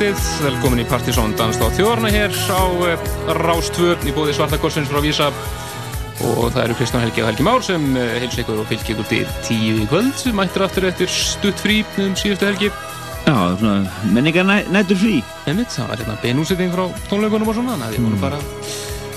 [0.00, 3.02] góðkvöldið, velkomin í Partisón Danstáð þjórna hér á eh,
[3.36, 5.26] Rástvör í bóði Svartakorsins frá Vísa
[6.24, 9.08] og það eru Kristján Helgi og Helgi Már sem eh, heilsa ykkur og fylgja ykkur
[9.10, 10.14] til tíu í kvöld.
[10.16, 12.70] Sem mættir aftur eftir stutt frí um síðustu helgi.
[13.26, 13.74] Já, svona
[14.14, 15.18] menningar næ, nættur frí.
[15.44, 18.22] Einmitt, það var hérna beinúsetting frá tónleikunum og svona þannig að við vorum Mm.
[18.24, 18.38] bara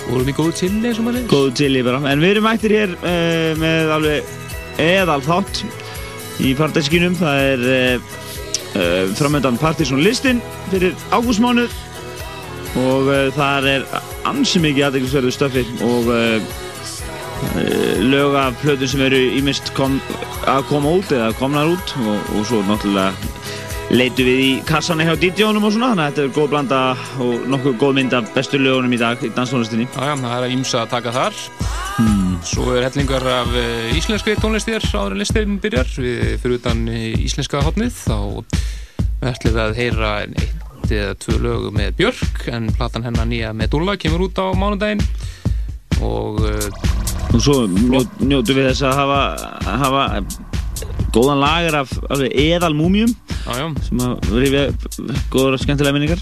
[0.09, 2.01] vorum í góðu chili eins og maður Góðu til í bara.
[2.11, 4.35] En við erum mættir hér uh, með alveg
[4.83, 5.63] eðal þátt
[6.43, 11.79] í partæskinum Það er uh, framöndan Partiðsson listin fyrir ágústmánuð.
[12.83, 13.87] Og uh, þar er
[14.29, 16.53] ansi mikið aðeinsverðu stöfi og uh,
[18.01, 19.99] lög af plötum sem eru ímist kom,
[20.49, 23.11] að koma út eða komnar út og, og svo náttúrulega
[23.93, 26.79] leitu við í kassanna hjá DJ-unum og svona þannig að þetta er góð blanda
[27.21, 29.85] og nokkuð góð mynd af bestu lögunum í dag í danstónlistinni.
[29.91, 31.41] Já, það er ímsa að taka þar.
[32.47, 33.53] Svo er hellingar af
[33.93, 35.93] íslenskri tónlistir áður en listin byrjar.
[35.99, 38.17] Við fyrir utan íslenska hotnið þá
[39.29, 40.52] ætlum við að heyra eitt
[40.91, 45.03] eða tvö lög með Björk en platan hennar nýja með Dúlla kemur út á mánudaginn.
[46.03, 46.41] Og
[47.33, 49.21] og svo njó, njótu við þess að hafa,
[49.81, 50.03] hafa
[51.13, 54.87] góðan lager af, af eðal múmjum já, já, sem að upp
[55.33, 56.21] góður og skemmtilega minningar.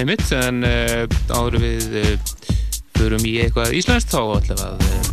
[0.00, 2.12] Einmitt en uh, áður við uh,
[2.96, 5.10] förum í eitthvað íslenskt þá ætlum að uh,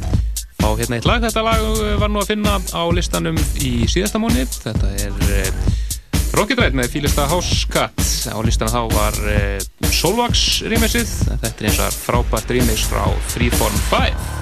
[0.59, 1.23] fá hérna eitt lag.
[1.23, 1.67] Þetta lag
[2.03, 5.68] var nú að finna á listanum í síðasta mánu þetta er
[6.39, 7.99] Rocket Ride með Fílista House Cut
[8.31, 11.11] á listanum þá var uh, Solvax remixið.
[11.33, 14.38] Þetta er eins og frábært remix frá Freeform 5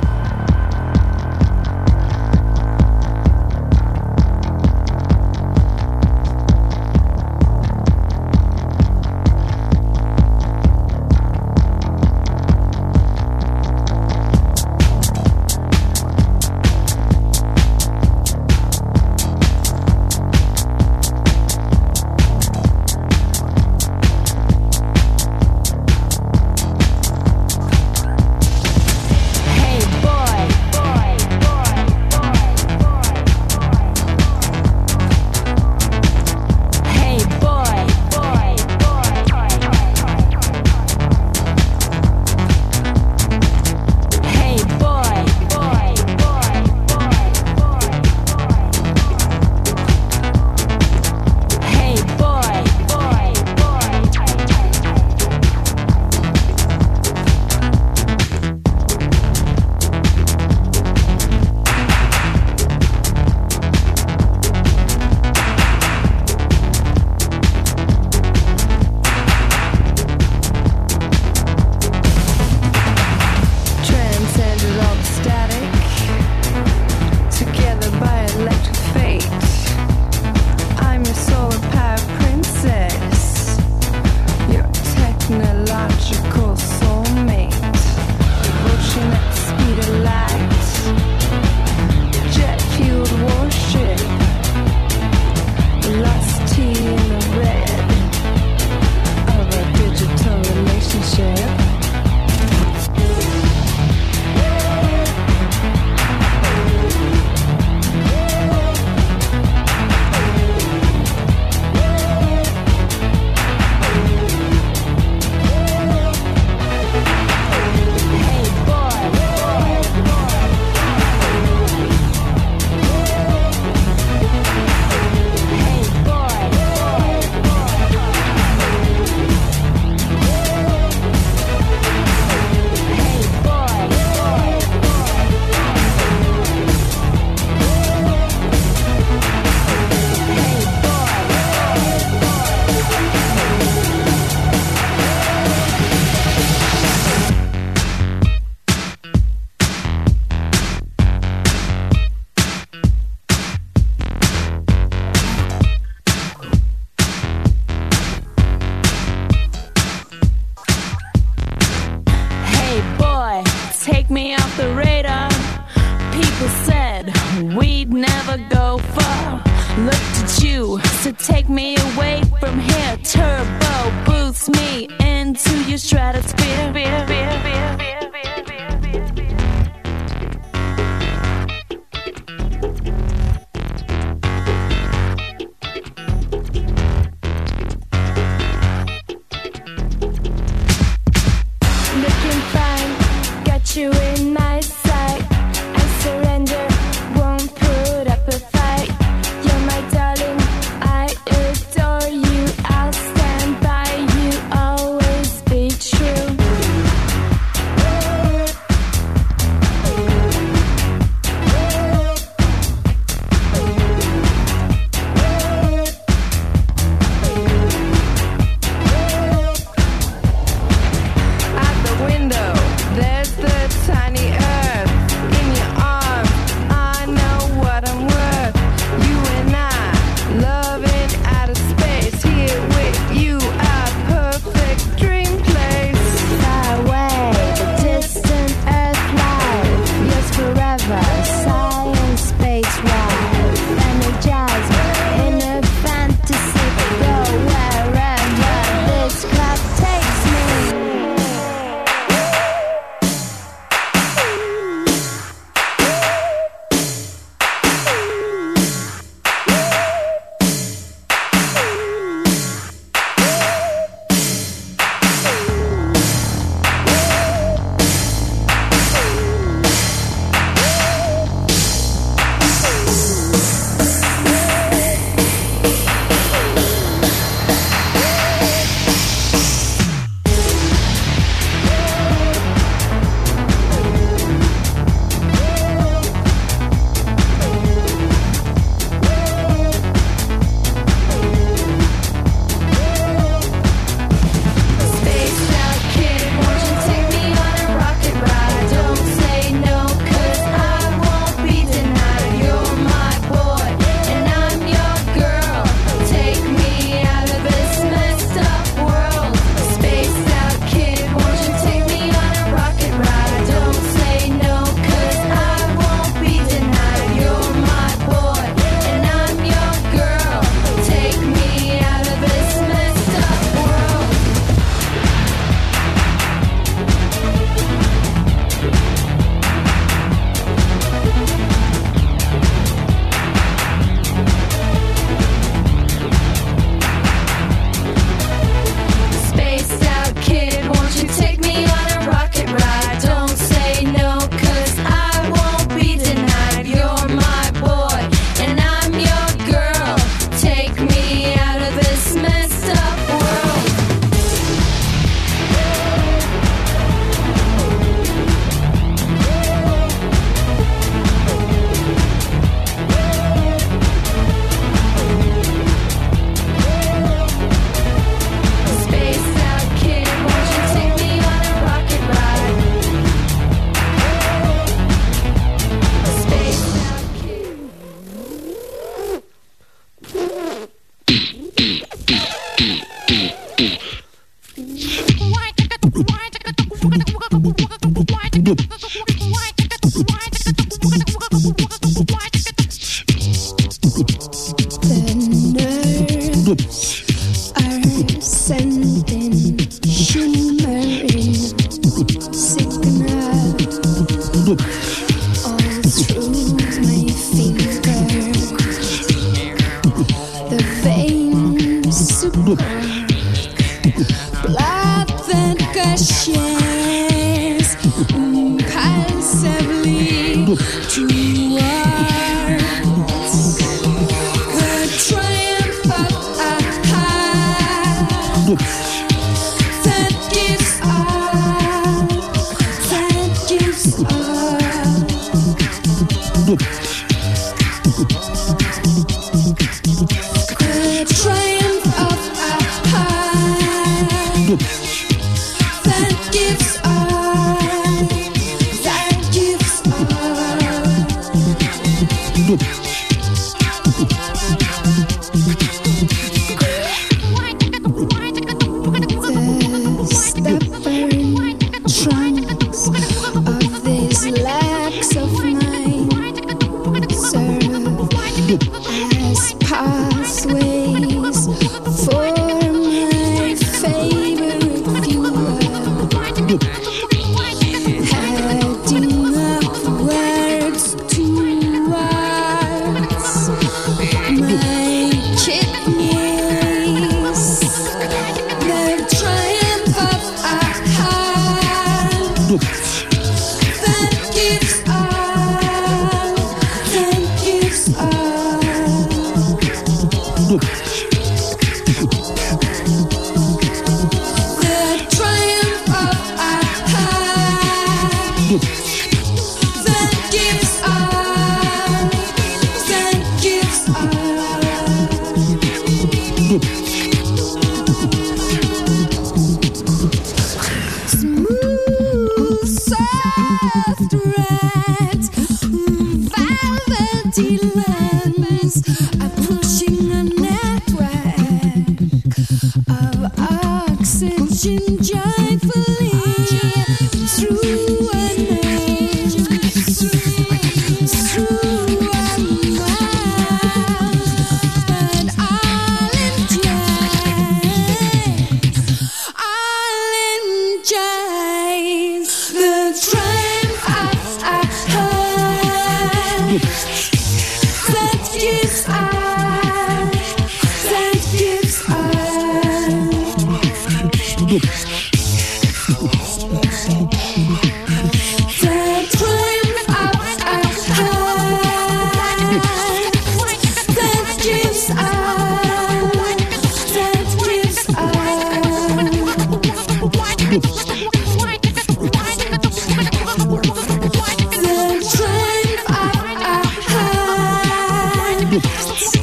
[588.59, 589.16] Group.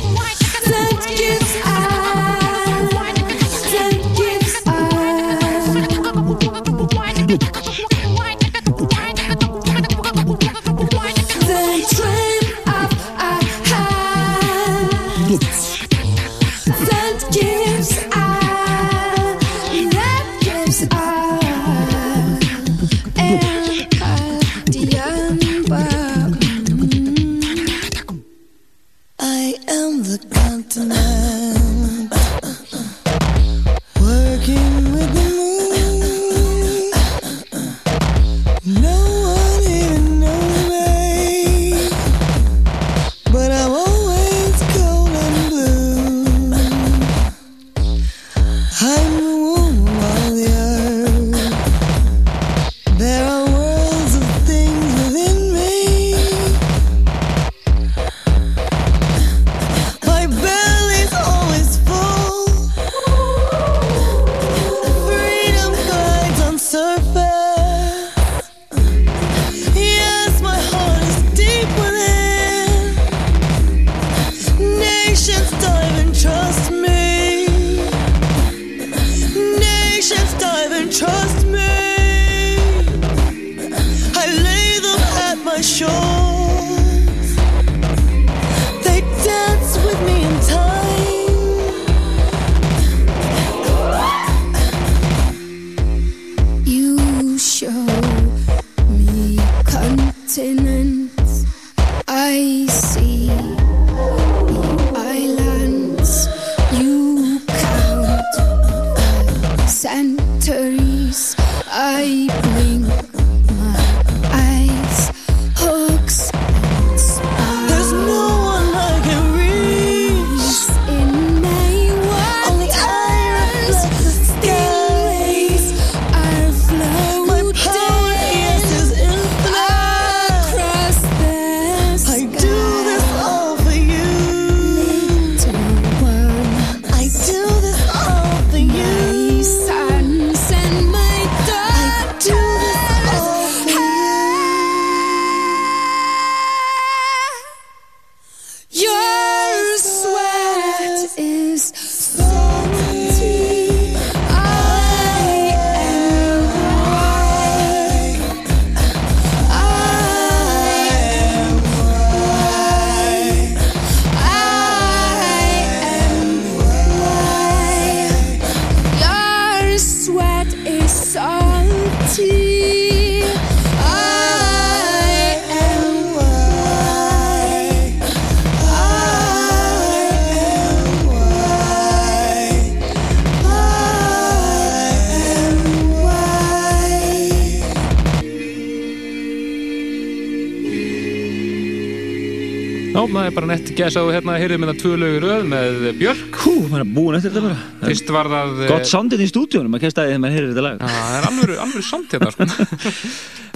[193.75, 196.37] Það bara nett gæs að þú hérna heyrðum með það tvö lögur öð með Björk
[196.45, 197.89] Hú, maður er búin eftir þetta bara.
[197.89, 200.51] Fyrst var það eh, Gott soundið í stúdíunum, maður kemst að því þegar maður heyrir
[200.51, 200.77] þetta lag.
[200.79, 202.47] Já, það er alveg, alveg samt hérna sko.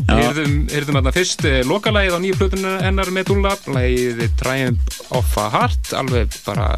[0.09, 5.35] Heyrðum, heyrðum hérna fyrst eh, lokalagið á nýju plötunum hennar með Dúlla Lagið Triumph of
[5.37, 6.70] a Heart Alveg bara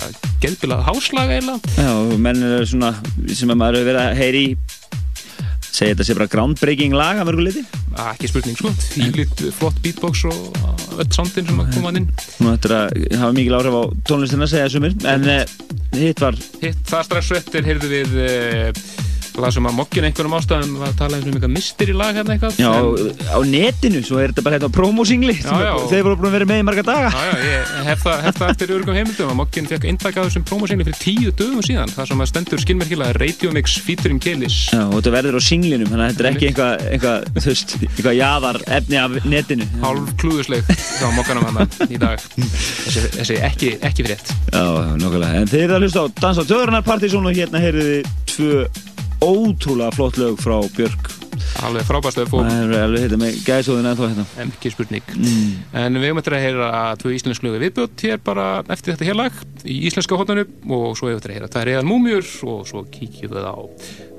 [0.43, 2.91] geðbilað háslag eiginlega Já, og menn er svona,
[3.31, 4.57] sem að maður hefur verið að heyri í,
[5.69, 7.65] segja þetta sé bara groundbreaking lag að mörgu liti.
[7.95, 10.70] Ah, Ekki spurning sko, þýlit flott beatbox og
[11.01, 12.09] öll soundin sem að koma inn.
[12.41, 15.43] Nú ættir að hafa mikil áhrif á tónlistina, segja sumir, en uh,
[15.97, 18.83] hitt var, Hitt það strax eftir heyrðum við uh,
[19.41, 23.15] lasum að mokkin einhverjum ástæðum að tala um eitthvað mystery lag hérna eitthvað já, En-
[23.31, 26.67] á netinu, svo er þetta bara hérna promosingli, þeir voru búin að vera með í
[26.67, 27.11] marga daga.
[27.15, 30.29] Já, já, ég hef það, hef það eftir örgum heimildum að Mokkin fekk eintak af
[30.29, 34.59] þessum promosingli fyrir tíu dögum síðan þar sem að stendur skilmerkilega Radio Mix featuring Kelis
[34.75, 37.77] Já, og þetta verður á singlinum, þannig að þetta er ekki eitthvað, eitthvað, þú veist,
[37.89, 39.69] eitthvað jaðar efni af netinu.
[39.85, 44.65] hálf klúðusleg hjá Mokkanum hann í dag þessi, þessi ekki, ekki frétt Já,
[45.01, 45.41] nokkulega.
[45.41, 45.75] En þeir
[49.25, 51.11] ótrúlega flott lög frá Björk.
[51.61, 54.25] alveg frábærslega fólk, Það er alveg hérna með gæsóðin ennþá hérna.
[54.45, 55.53] ekki spurning Mm.
[55.75, 59.33] en við höfum eftir að heyra tvö íslensk lögu viðbjótt hér bara eftir þetta hérlag
[59.65, 63.35] í íslenska hóttanum og svo hefur eftir að heyra tvær reyðan múmjur og svo kíkjum
[63.35, 63.57] við á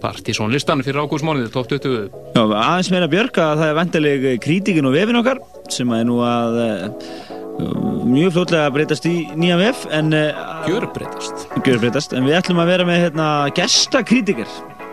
[0.01, 4.93] Partizón listan fyrir top 20 Já, aðeins meira Björk að það er vendileg krítikin og
[4.93, 10.13] vefin okkar sem er nú að uh, mjög fljótlega að breytast í nýja vef en
[10.13, 14.47] uh, gjörbreytast gjörbreytast, en við ætlum að vera með hérna gestakrítikar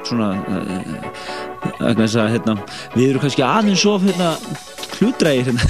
[0.09, 0.99] svona uh,
[1.79, 2.57] vegna þess að hérna,
[2.97, 4.33] við erum kannski aðeins of hérna
[4.99, 5.62] hlutrægir hérna.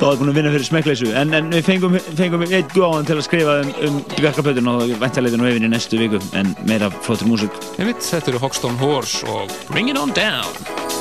[0.00, 1.10] Þá er búin að vinna fyrir smekkleysu.
[1.18, 5.44] En, en við fengum, fengum eitt góðan til að skrifa um, um Björkapötun og væntaleitin
[5.44, 7.60] og vefin í næstu viku en meira flottir músík.
[7.76, 10.99] Þetta eru Hoxton Horse og Bring It On Down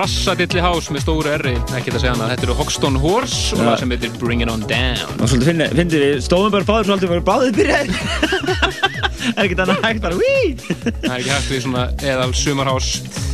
[0.00, 3.74] brassadilli hás með stóru erri, ekki það segja hana þetta eru Hoxton Horse og það
[3.82, 5.02] sem heitir Bring It On Down.
[5.20, 7.98] Og svolítið finnir, við stóðum bara báður svolítið og báðið byrjaði.
[9.34, 11.84] er ekkert annað hægt bara, það er ekki hægt við svona
[12.14, 12.88] eðal sumarhás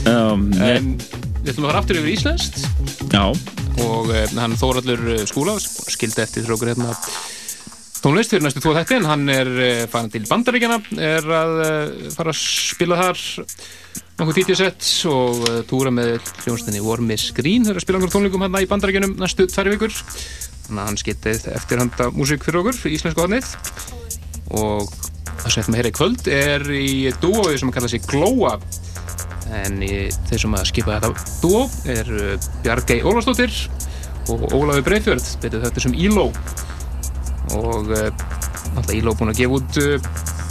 [0.06, 0.92] Um, en
[1.42, 2.60] við ætlum að fara aftur yfir Íslandst
[3.10, 3.22] já,
[3.82, 6.92] og uh, hann Þóraldur uh, Skúla skildi eftir okkur hérna.
[8.04, 11.56] Tónlist fyrir næstu tvo þætti en hann er uh, farin til Bandaríkjana er að
[12.14, 13.24] fara að spila þar
[14.16, 17.66] nokkuð DJ-sett og uh, túra með hljónstinni War Miss Green.
[17.66, 19.92] Þeir að spila einhver tónlingum hérna í Bandaríkjanum næstu tvær vikur.
[20.66, 23.50] Þannig að hann skildi eftir handa músík fyrir okkur, fyrir íslensku hodnið
[24.56, 24.88] og
[25.42, 28.54] það sem ætlum að heyra í kvöld er í dúói sem að kalla sig Glóa
[29.60, 29.90] en í,
[30.30, 31.60] þeir sem að skipa þetta dúó
[31.92, 33.52] er uh, Bjargei Ólafsdóttir
[34.32, 36.30] og Ólafur Breifjörð betur þetta sem Íló.
[37.60, 38.08] Og uh,
[38.72, 39.80] alltaf Íló búin að gefa út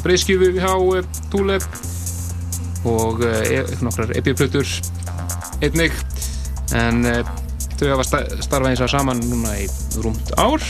[0.06, 1.58] breyskjöfu hjá uh, Túle
[2.86, 4.70] og uh, e nokkrar epiplutur
[5.64, 5.94] einnig.
[6.76, 7.22] En uh,
[7.80, 9.68] þau hafa sta starfað eins og saman núna í
[10.04, 10.64] rúmt ár.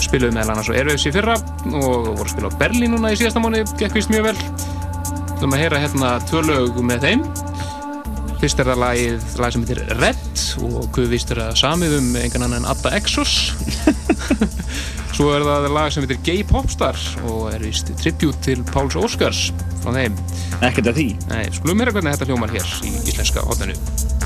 [0.00, 3.20] Spiluðu meðal annars á Airwaves í fyrra og voru að spila á Berlín núna í
[3.20, 4.36] síðasta mánu gekk vist mjög vel.
[4.40, 7.24] Þú ætlum að heyra hérna tvö lög með þeim.
[8.40, 12.06] Fyrst er það lagið, lag sem heitir Red og hvað vist er það samið um
[12.22, 13.34] engan annan en Adda Exos.
[15.16, 16.96] Svo er það lag sem heitir Gay Popstar
[17.28, 19.50] og er vist tribute til Páls Óskars
[19.82, 20.16] frá þeim
[20.68, 21.08] ekkert af því.
[21.30, 24.19] Nei, skulum heyra hvernig þetta hljómar hér í íslenska hóttinu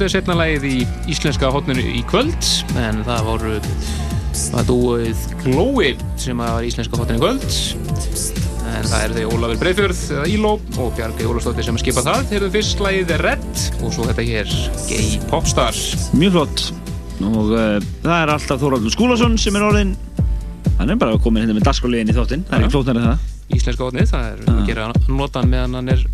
[0.00, 0.76] Þetta er setna lagið í
[1.12, 2.46] íslenska hotninu í kvöld
[2.80, 3.50] en það voru
[4.32, 7.48] það dúið Glói sem var íslenska hotninu í kvöld.
[8.70, 12.22] En það er þau Ólafur Breifjörð eða Íló og Bjarki Ólafsdóttir sem skipa það.
[12.30, 13.44] Þeir eru fyrst lagið Red
[13.82, 14.54] og svo þetta hér
[14.86, 15.82] Gay Popstars.
[16.16, 16.62] Mjög flott.
[17.20, 19.92] Og uh, það er alltaf Þóraldur Skúlason sem er orðin
[20.78, 22.46] hann er bara komin hérna með dasgóliðin í þáttinn.
[22.48, 23.28] Það er ekki flótnar en það.
[23.58, 26.08] Íslenska hotnið, það er að gera notan meðan hann er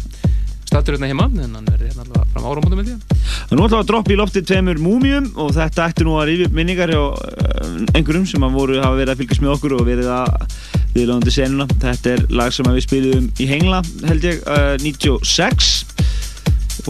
[0.67, 3.16] statur hérna heima en hann er hérna allavega fram áramótum með því
[3.47, 6.57] Nú við að droppa í loftið tveimur múmium og þetta ætti nú að rífi upp
[6.57, 10.57] minningar hjá uh, einhverjum sem voru hafa verið að fylgjast með okkur og verið að
[10.97, 11.67] viðlóðandi senuna.
[11.85, 13.79] Þetta er lag sem við spiliðum í Hengla
[14.11, 15.71] held ég, uh, 96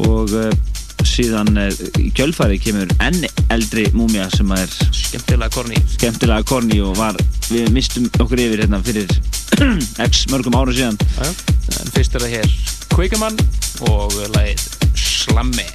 [0.01, 0.49] og uh,
[1.07, 1.53] síðan
[2.01, 7.21] í kjölfari kemur enn eldri múmia sem er skemmtilega korni skemmtilega korni og var,
[7.53, 9.13] við mistum okkur yfir hérna fyrir
[10.09, 10.97] x mörgum ára síðan.
[11.93, 12.57] Fyrst er það hér
[12.97, 13.37] Quakerman
[13.93, 14.65] og lagið
[14.97, 15.69] Slammi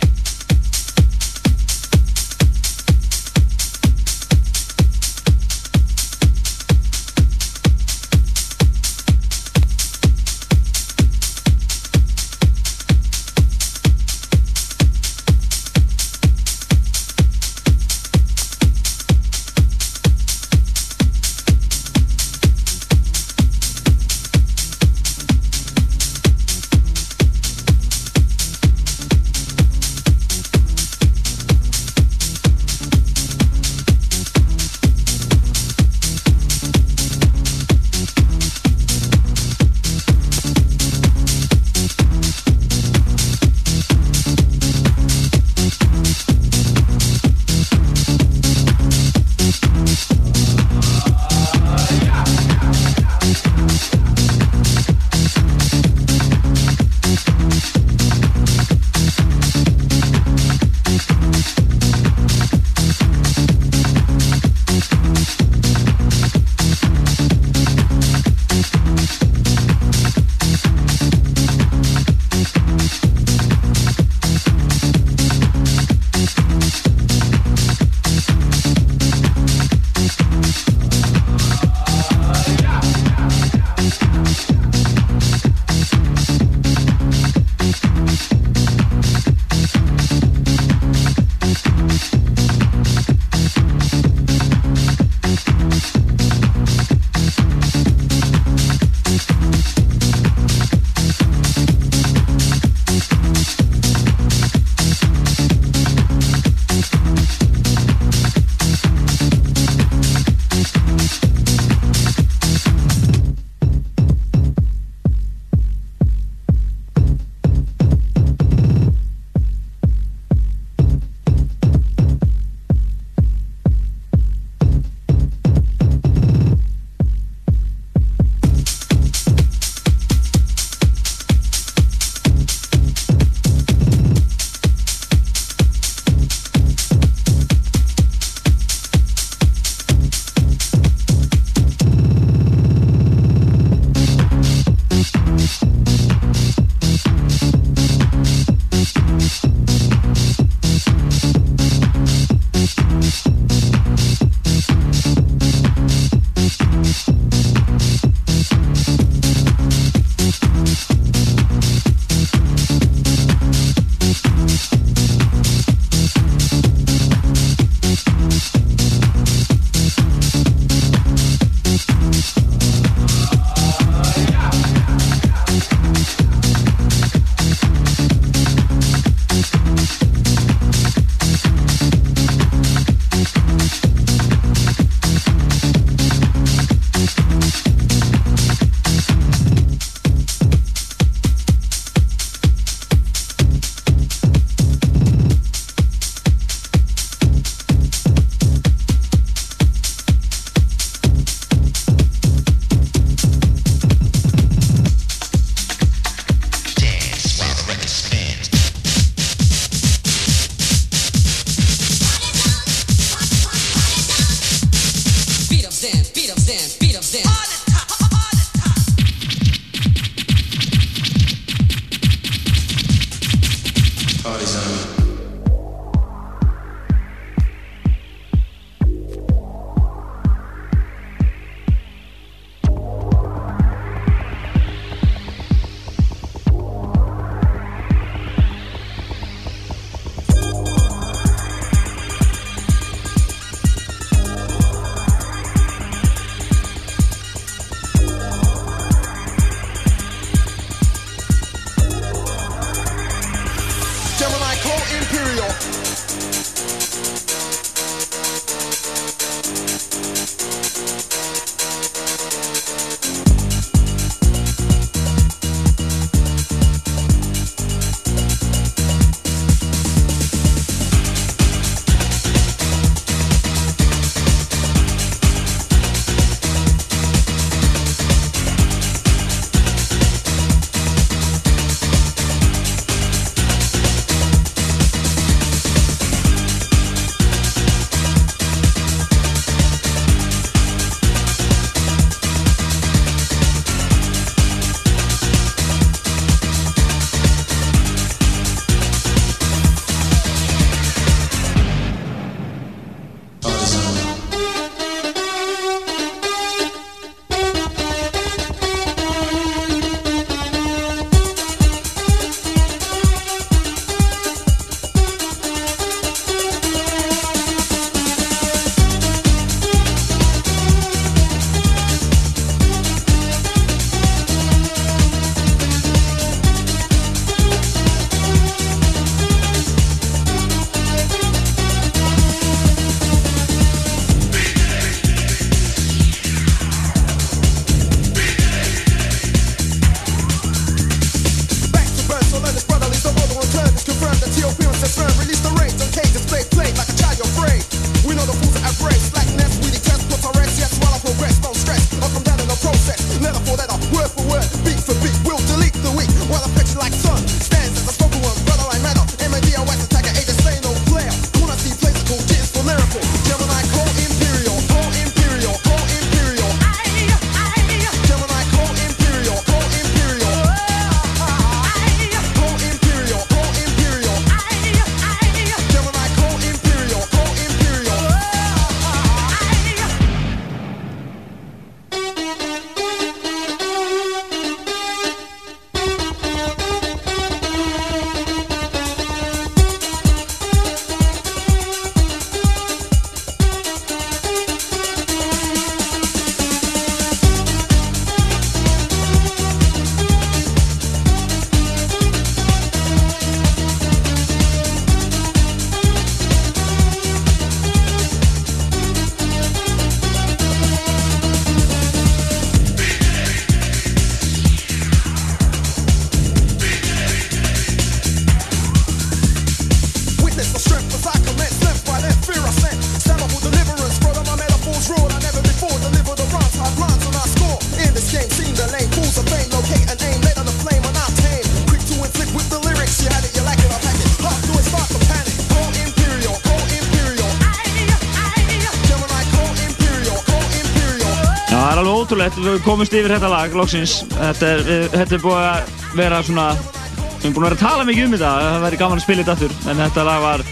[442.22, 443.94] ótrúlegt, við komumst yfir þetta lag, loksins.
[444.12, 447.64] Þetta er, við, þetta er búið að vera svona, við erum búin að vera að
[447.64, 450.44] tala mikið um þetta, það væri gaman að spila þetta aftur, en þetta lag var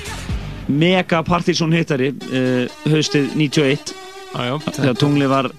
[0.69, 3.93] mega Partizón hittari uh, haustið 91,
[4.29, 5.49] Já, já, þegar tunglið var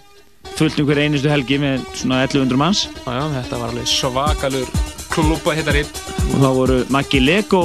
[0.54, 2.84] fullt um hver einustu helgi með svona 1100 manns.
[2.86, 4.74] Já, já, þetta var alveg svakalur
[5.10, 5.82] klúpa hittari
[6.30, 7.62] og þá voru Maggi Lego,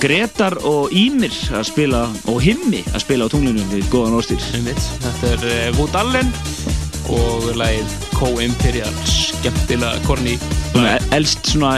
[0.00, 4.50] Gretar og Ímir að spila, og Himmi að spila á tunglinu við góðan orðstýr.
[5.04, 6.32] Þetta er Wood Allen
[7.10, 10.36] og lagið Co-Imperial skemmtilega korni
[10.72, 11.72] Svona elst svona,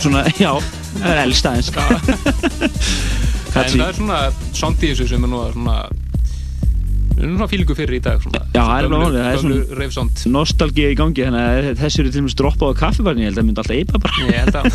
[0.00, 0.52] svona, já,
[1.00, 1.72] það er elst aðeins.
[3.52, 4.20] En það er svona
[4.96, 5.74] þessu sem er nú að svona
[7.12, 9.78] við erum svona fílingu fyrir í dag svona, Já, það er málið, það er svona-
[9.78, 13.28] reyfsond Nostalgía í gangi, þannig að þessu eru til og með droppað á kaffibarni, ég
[13.28, 14.66] held að það myndi alltaf eipa bara Ég held að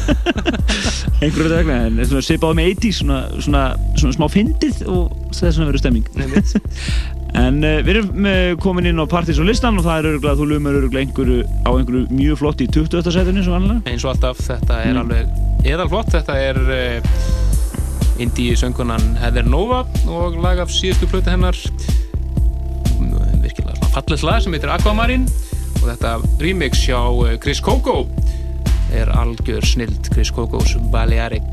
[1.26, 3.64] einhverju vegna, en svona svipaði með 80 svona, svona,
[3.98, 6.06] svona smá fyndið og það er svona verið stemming.
[6.22, 6.50] Einmitt.
[7.36, 10.38] En uh, við erum uh, komin inn á Partís og listan og það er öruglega,
[10.40, 13.12] þú lumur öruglega einhverju á einhverju mjög flott í 20.
[13.14, 13.82] setinu sem vanlega.
[13.92, 15.02] eins og alltaf, þetta er Mm.
[15.04, 21.54] alveg eðalflott, þetta er uh, indie söngunan Heather Nova og lag af síðustu plötu hennar
[23.44, 25.28] virkilega svona fallið lag sem heitir Aquamarine
[25.78, 26.98] og þetta remix hjá
[27.28, 28.08] eh, Chris Coco
[28.96, 31.44] er algjör snild Chris Cocos Balearic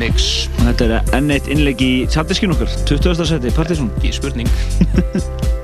[0.00, 3.26] mix þetta er enn eitt innlegg í tjaldiskin okkar, 20.
[3.34, 3.92] seti, Partísson.
[3.98, 4.52] ekki spurning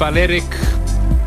[0.00, 0.56] Balearic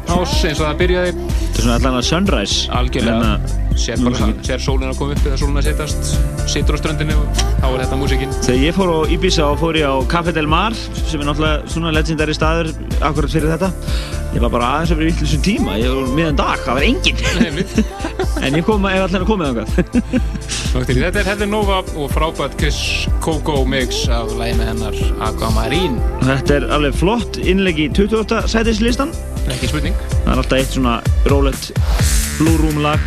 [0.09, 1.11] House eins og það byrjaði.
[1.13, 2.63] Þetta er svona allan að sunrise.
[2.75, 3.59] Algjörlega.
[3.83, 6.11] Sér, bara, sér sólinn að koma upp eða sólinn að setjast
[6.51, 9.79] situr á ströndinu og þá er þetta músikinn Þegar ég fór á Ibiza og fór
[9.79, 12.69] ég á Café Del Mar sem er náttúrulega svona legendary staður
[12.99, 13.71] akkurat fyrir þetta
[14.35, 16.87] ég var bara aðeins að vera í vittlusum tíma ég var miðan dag, það var
[16.91, 17.63] enginn.
[18.43, 22.77] En ég kom, ef allir að koma þangað Þetta er Heather Nova og frábært Chris
[23.21, 28.39] Coco mix af lægi með hennar Aquamarine Þetta er alveg flott innlegg í 28.
[28.49, 29.13] sætislistan
[29.53, 30.95] ekki spurning það er alltaf eitt svona
[31.29, 31.69] rólegt
[32.39, 33.05] Blue Room lag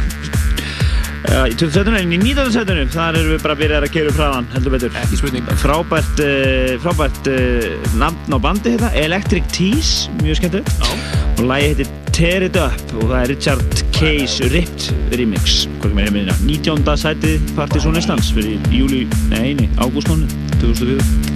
[1.33, 1.91] uh, í 27.
[1.91, 2.55] en í 19.
[2.55, 5.51] sætunum þar erum við bara að byrja að keira upp hraðan heldur betur ekki spurning
[5.65, 10.95] frábært, uh, frábært uh, nafn á bandi þetta, Electric Tease mjög skemmtilegt Já.
[11.35, 16.19] og lagi heitir Tear It Up og það er Richard Case Ripped remix er með
[16.19, 16.83] hérna, 19.
[17.01, 20.29] sæti Partiðsson Íslands fyrir júli, nei, ágústmánu
[20.61, 21.36] 2004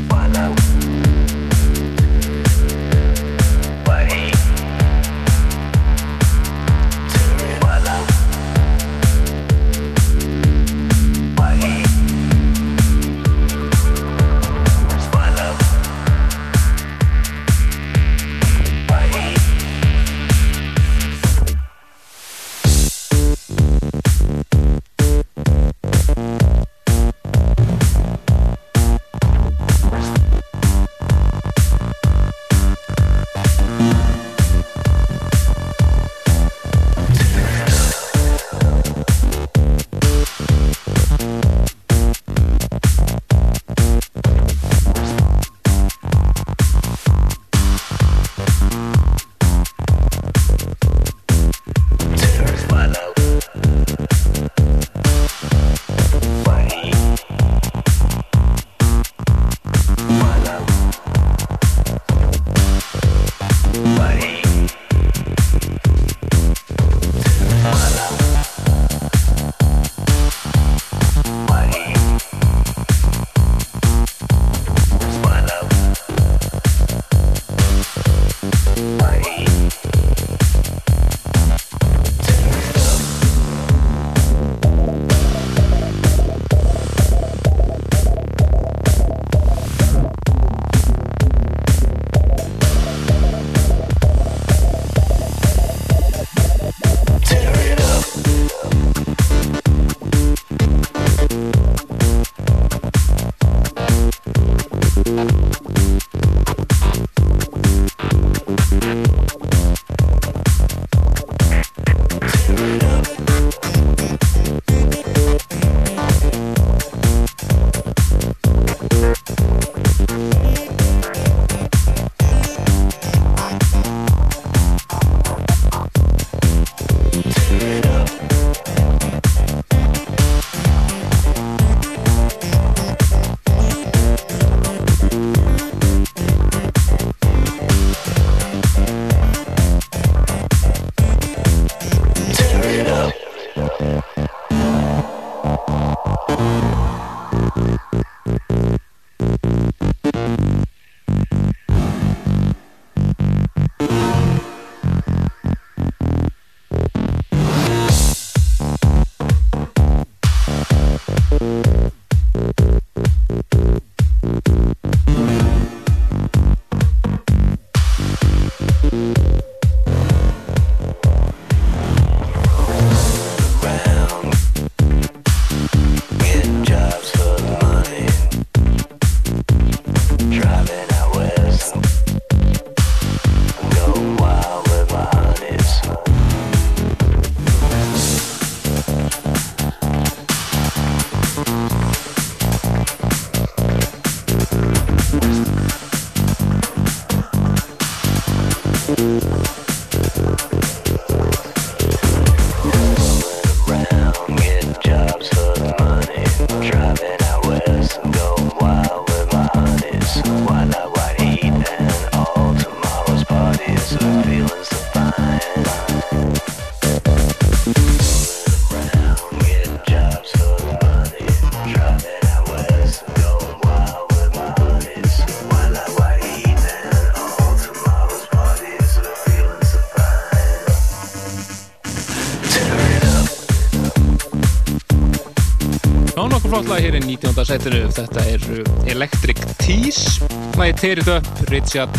[236.81, 237.45] hér í 19.
[237.45, 238.45] setinu þetta er
[238.89, 240.25] Electric Tease
[240.57, 241.97] lagi Tear It Up, Richard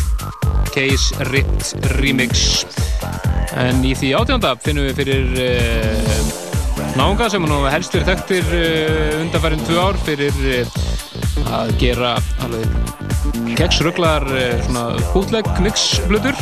[0.73, 2.63] Case Rit Remix.
[3.59, 6.21] En í því átjönda finnum við fyrir uh,
[6.97, 10.79] náunga sem nú helst verið þekktir uh, undanfærin tvö ár fyrir uh,
[11.59, 12.15] að gera
[13.57, 14.25] keksruglar
[14.65, 16.37] svona bootleg mixblutur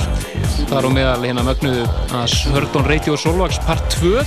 [0.69, 1.85] þar á meðal hérna mögnuðu
[2.15, 4.23] að Hördón Radio Solvax part 2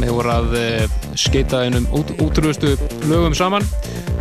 [0.00, 0.54] sem hefur að
[1.18, 2.72] skeita einum útrúðustu
[3.10, 3.64] lögum saman.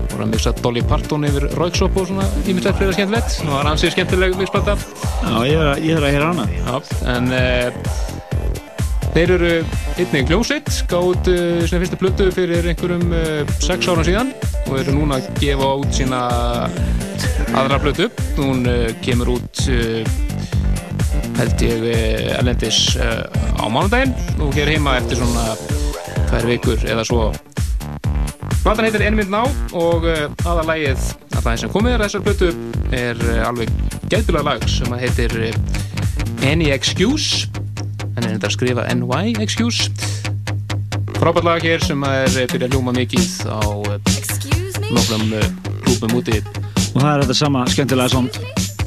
[0.09, 3.69] Voru að mixa Dolly Parton yfir Rauksop og svona ímyndilegt fyrir að skemmtilegt það var
[3.69, 6.45] ansið skemmtileg mixplata Já, ég er að, ég er að heyra hana.
[6.57, 6.73] Já,
[7.13, 7.69] en uh,
[9.13, 9.51] þeir eru
[10.01, 14.33] einnig gljósitt gátt uh, sína fyrstu plötu fyrir einhverjum uh, sex árum síðan
[14.65, 16.23] og eru núna að gefa út sína
[17.53, 18.09] aðra plötu.
[18.35, 18.67] Hún
[19.05, 19.63] kemur út
[21.39, 21.87] held ég
[22.41, 22.89] elendis
[23.59, 24.15] á mánudaginn.
[24.39, 25.53] Og hér heima eftir svona
[26.29, 27.29] tvær vikur eða svo.
[28.63, 29.43] Platan heitir Ennmynd ná
[29.77, 30.07] og
[30.43, 31.03] aðalægið
[31.37, 32.49] af það sem komið er þessar blötu
[32.95, 33.71] er alveg
[34.11, 35.35] gæðbila lag sem heitir
[36.47, 37.49] Any Excuse.
[38.15, 39.91] En er þetta að skrifa NY Excuse.
[41.19, 43.59] Frábært lag hér sem er fyrir að ljóma mikið á
[44.89, 45.31] nokkrum
[45.85, 46.41] klúpum úti.
[46.95, 48.39] Og það er þetta sama skemmtilega sound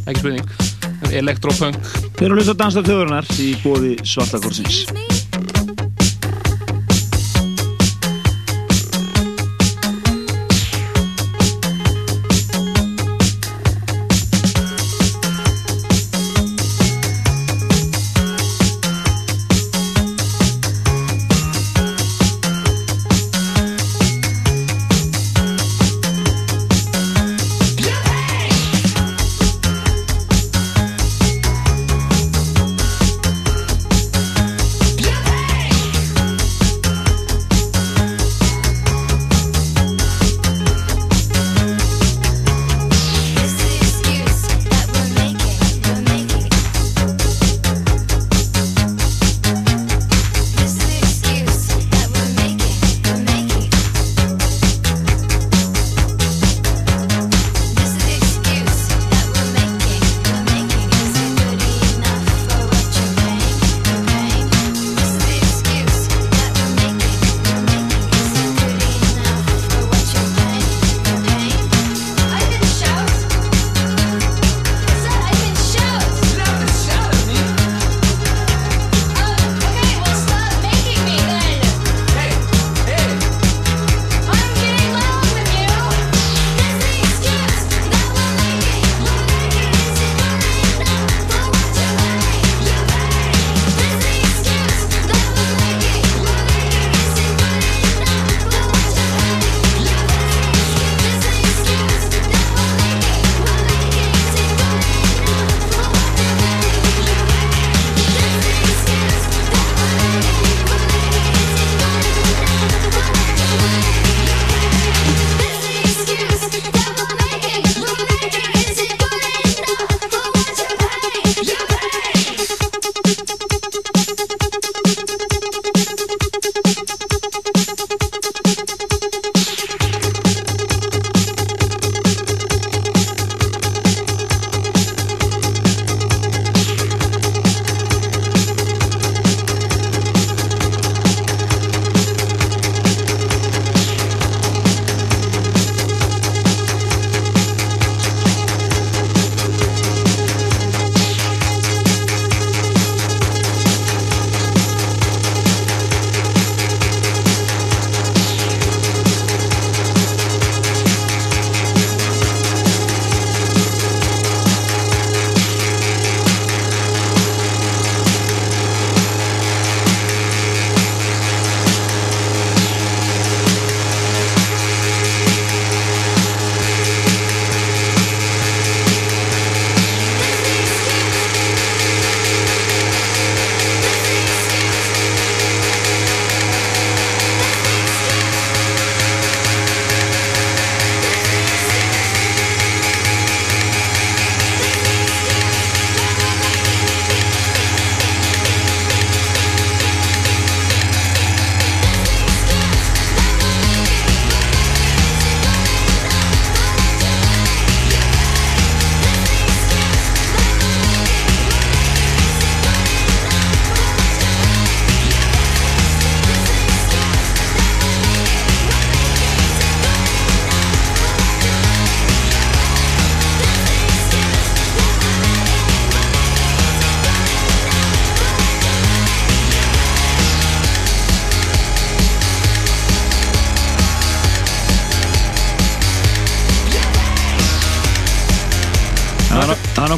[0.02, 0.71] ekki spurning
[1.20, 1.78] elektropunk
[2.18, 5.11] Þeir eru að hlusta dansað þjóðurnar í bóði Svartakorsins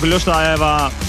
[0.05, 1.03] nokkuð ljóst að ef að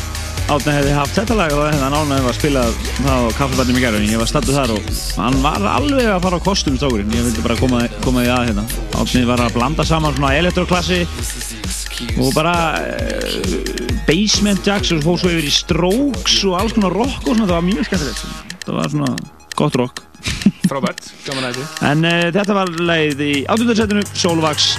[0.45, 3.81] Átni hefði haft þetta lag og hefði hann ánægðið að spila það á kaffebætnum í
[3.81, 4.11] gerðin.
[4.13, 7.15] Ég var stattu þar og hann var alveg að fara á kostum stókurinn.
[7.17, 8.65] Ég vildi bara koma, koma því að hérna.
[9.01, 10.99] Átni var að blanda saman svona elektroklassi
[12.21, 13.49] og bara uh,
[14.05, 17.49] basement jacks og fóð svo yfir í strokes og alls konar rock og svona.
[17.49, 18.23] Það var mjög skemmtilegt.
[18.67, 19.11] Það var svona
[19.57, 20.03] gott rock.
[20.69, 21.89] Frábært, gaman að þetta.
[21.89, 24.75] En uh, þetta var leið í áttundarsettinu Solvax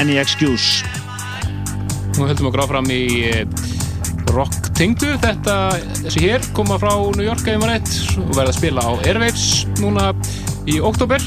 [0.00, 0.80] Any Excuse.
[2.16, 3.59] Nú höldum við að gráð fram í rock
[4.80, 5.54] tengdu þetta,
[6.06, 9.42] þessi hér koma frá New York eða maður eitt og verða að spila á Airwaves
[9.76, 10.06] núna
[10.64, 11.20] í oktober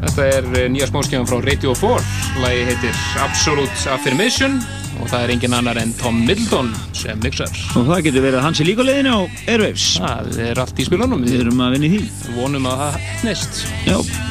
[0.00, 4.58] þetta er eh, nýja smóskjafan frá Radio 4 lagi heitir Absolute Affirmation
[4.98, 7.54] og það er engin annar en Tom Middleton sem mixar.
[7.78, 9.86] Og það getur verið hans í líkuleginni á Airwaves.
[10.02, 11.24] Það er allt í spilunum.
[11.24, 12.34] Við erum að vinna í því.
[12.36, 14.29] Vonum að það hefnist já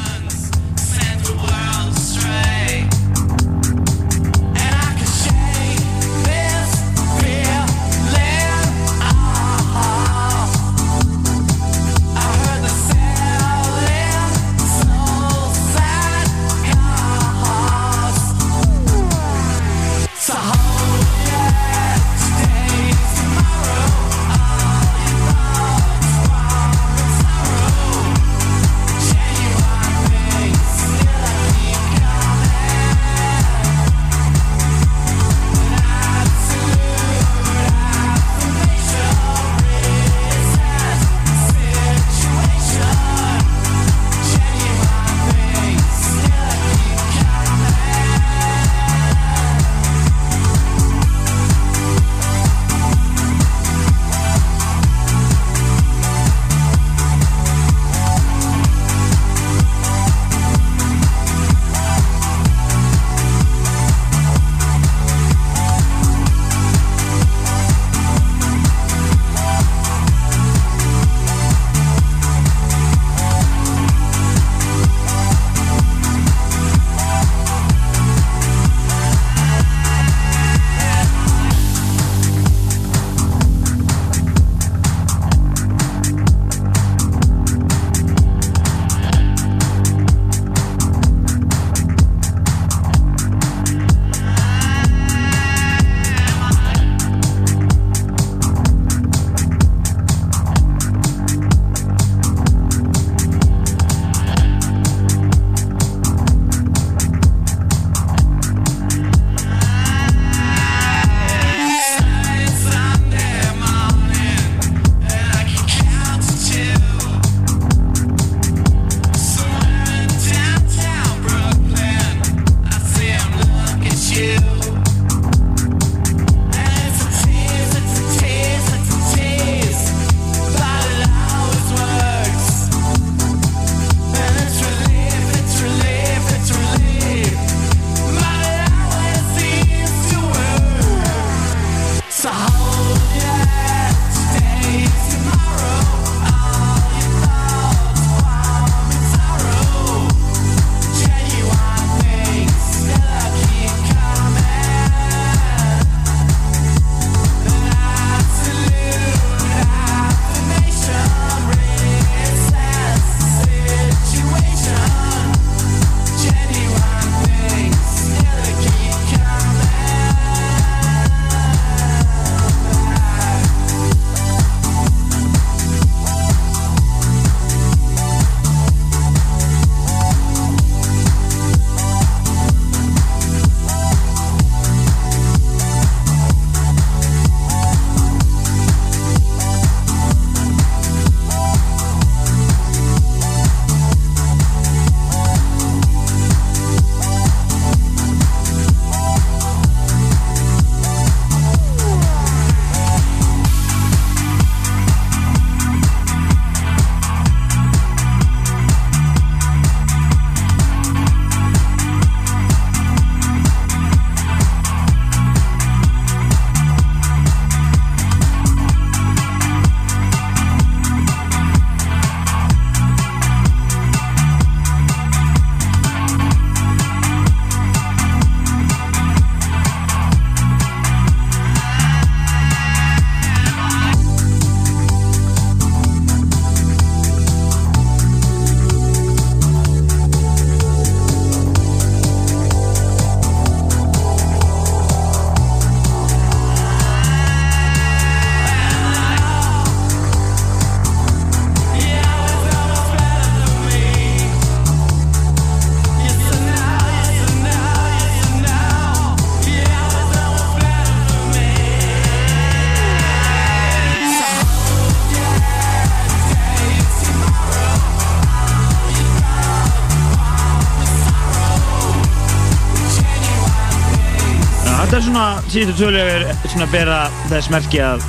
[275.59, 276.97] síðustu tölu er svona bera
[277.27, 278.03] þess merki að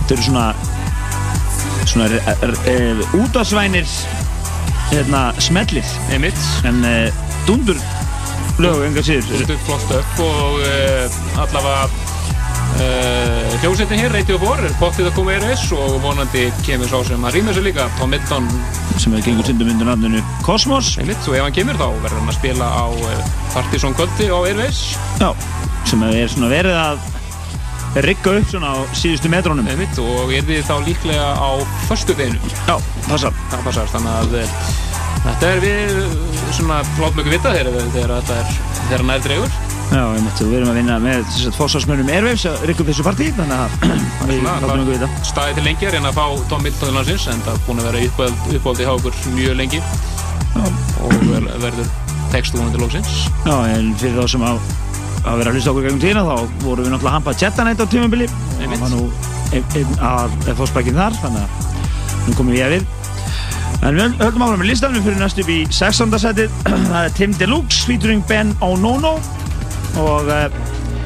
[0.00, 0.44] þetta eru svona
[1.90, 2.06] svona
[3.18, 3.88] útásvænir
[4.90, 5.90] hérna smellir.
[6.14, 6.38] Einmitt.
[6.64, 7.76] En uh, dundur
[8.62, 9.42] lög enga síður.
[9.42, 11.84] Dundur flott upp og uh, allavega
[12.80, 16.98] uh, hljómsveitin hér, Radio 4 er pottið að koma í RS og vonandi kemur sá
[17.12, 18.48] sem að rýma þessu líka Tom Middleton
[18.96, 20.94] sem hefur gengur sindum undir nafninu Cosmos.
[21.02, 22.84] Einmitt og ef hann kemur þá verður hann að spila á
[23.52, 24.84] Partizón kvöldi á RS
[25.20, 25.34] Já,
[25.90, 27.08] sem er svona verið að
[28.06, 31.50] rigga upp svona á síðustu metrónum einmitt og er við þá líklega á
[31.88, 32.38] förstu deginu
[32.68, 32.76] Já,
[33.08, 34.36] passar Það passar, þannig að
[35.24, 35.98] þetta er við
[36.54, 38.54] svona flótmöku vita þegar þetta er
[38.90, 39.58] þegar nær dregur.
[39.90, 43.56] Já, einmitt, við erum að vinna með fórsvarsmörnum Airwaves að rigga upp þessu partí þannig
[43.58, 43.72] að
[44.30, 47.42] við látum ykkur vita Staðið til lengi að reyna að fá Tom Milton landsins en
[47.46, 48.04] það er búin að vera
[48.60, 49.82] uppáldið hjá okkur mjög lengi.
[50.50, 50.62] Já.
[51.02, 51.12] og
[51.62, 51.90] verður
[52.30, 54.62] textúnum til lóksins Já, en fyrir þá sem að
[55.24, 57.86] að vera að hlusta okkur gegnum tína þá vorum við náttúrulega að hampa Jettanætt á
[57.92, 59.02] tímabili og það var nú
[59.50, 62.88] einn að fórsbækinn þar þannig að nú komum við ég við
[63.80, 66.18] en við höldum áfram með listan við fyrir næstu upp í 16.
[66.24, 66.58] setið
[66.90, 69.16] það er Tim Deluxe featuring Ben Onono
[70.00, 70.46] og uh,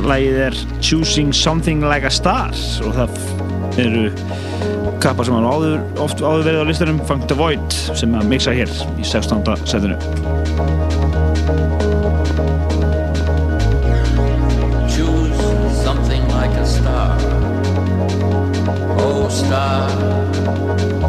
[0.04, 2.54] lagið er Choosing Something Like a Star
[2.84, 3.18] og það
[3.80, 4.08] eru
[5.02, 8.54] kappar sem hann áður, oft áður verið á listanum Funk the Void sem að mixa
[8.56, 9.42] hér í 16.
[9.68, 9.98] setinu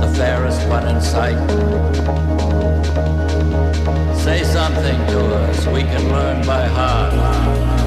[0.01, 1.39] the fairest one in sight.
[4.17, 7.84] Say something to us, we can learn by heart.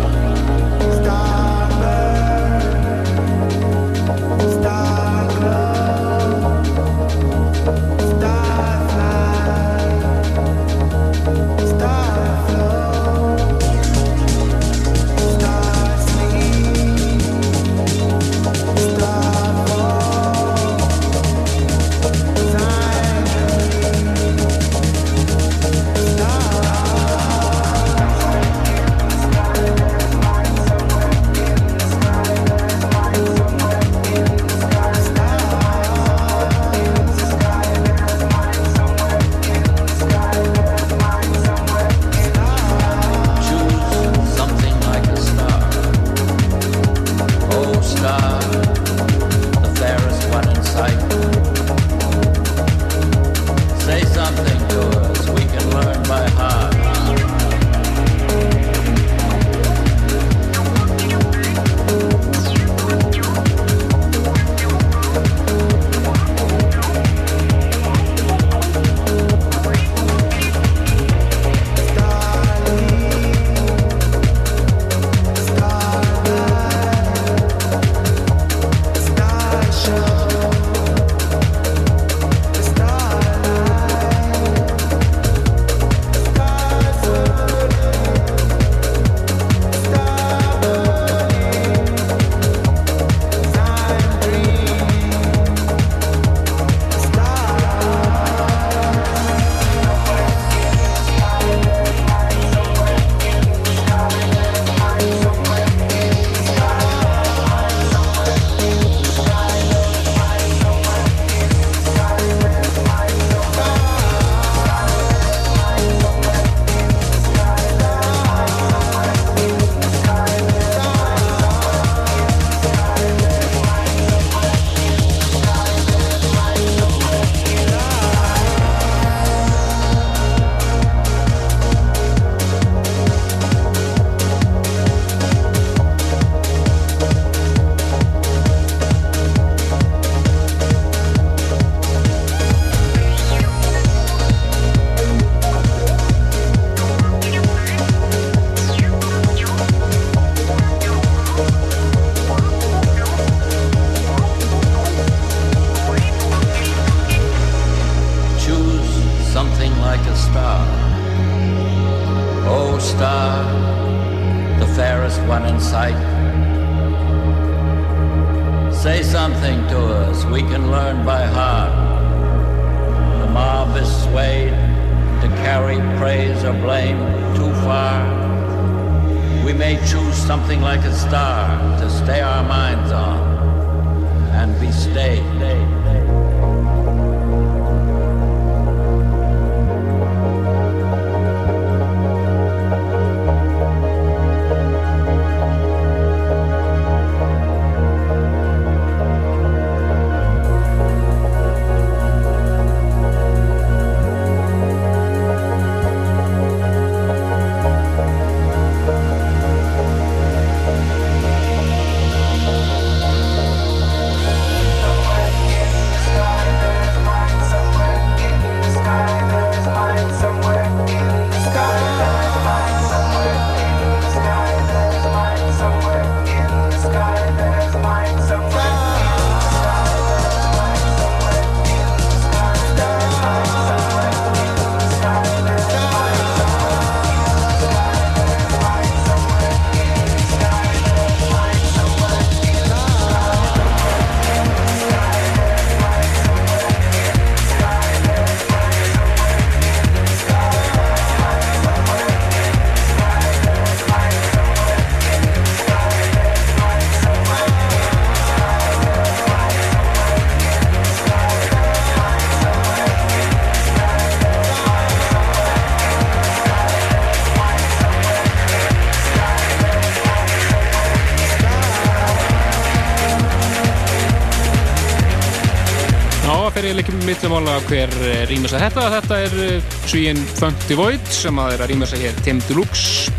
[277.38, 277.92] Mitlumála hver
[278.26, 278.84] rýmur sig þetta.
[278.90, 283.12] Þetta er eh, svíinn Funky Void sem að er að rýma sig hér Tim Deluxe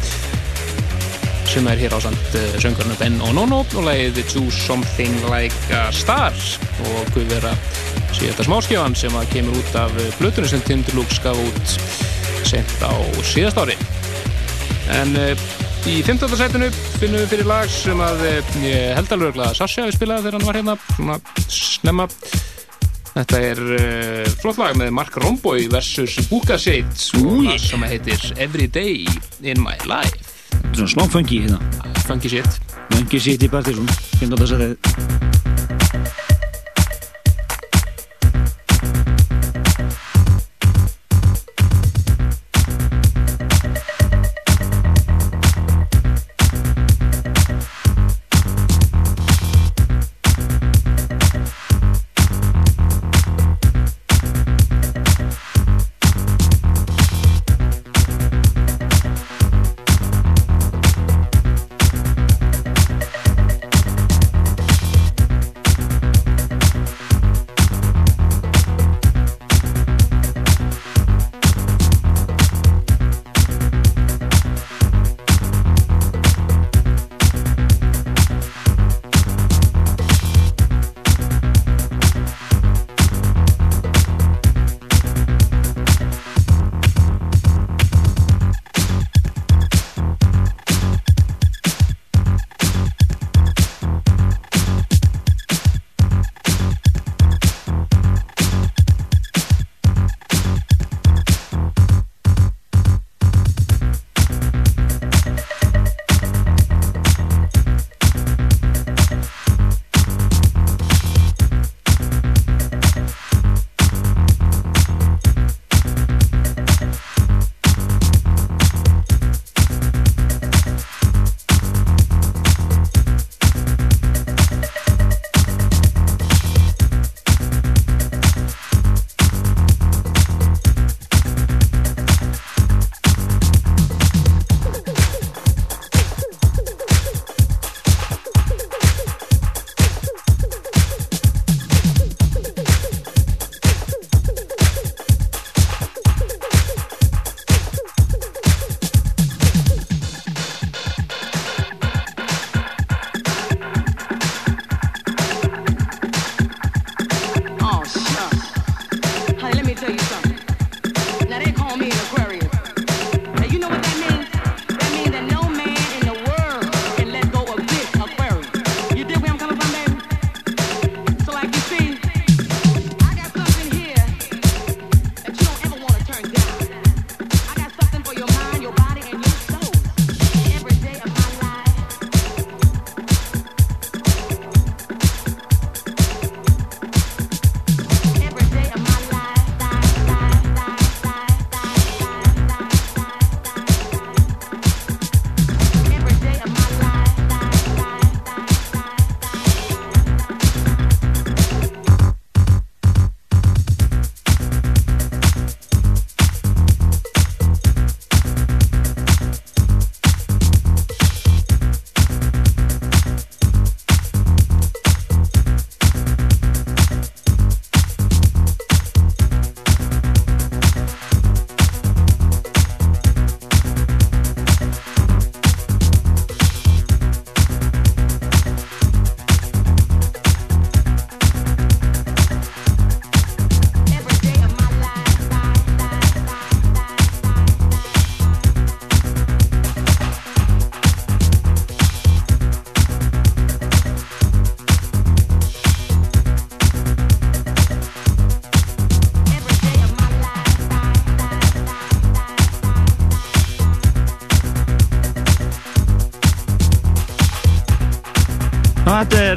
[1.48, 6.36] sem er hér á samt söngarnu Ben Onono og leiði To Something Like a Star
[6.84, 7.54] og guð vera
[8.18, 11.74] síðan smáskjáðan sem að kemur út af blötunum sem Tim Deluxe gaf út
[12.50, 12.92] sent á
[13.24, 13.80] síðast ári
[15.00, 15.16] en
[15.88, 16.36] í 15.
[16.38, 16.70] setinu
[17.00, 18.28] finnum við fyrir lag sem að
[18.68, 22.10] ég held alveg að Sasha við spilaði þegar hann var hérna svona snemma
[23.14, 29.06] þetta er uh, flott lag með Mark Romboy versus Buka Shade sem heitir Every Day
[29.42, 30.30] in My Life
[30.74, 31.60] svona smá funky hérna.
[32.08, 32.60] Funky shit.
[32.90, 33.90] Funky shit í Partiðsson.
[34.20, 35.29] Finnst þetta að segja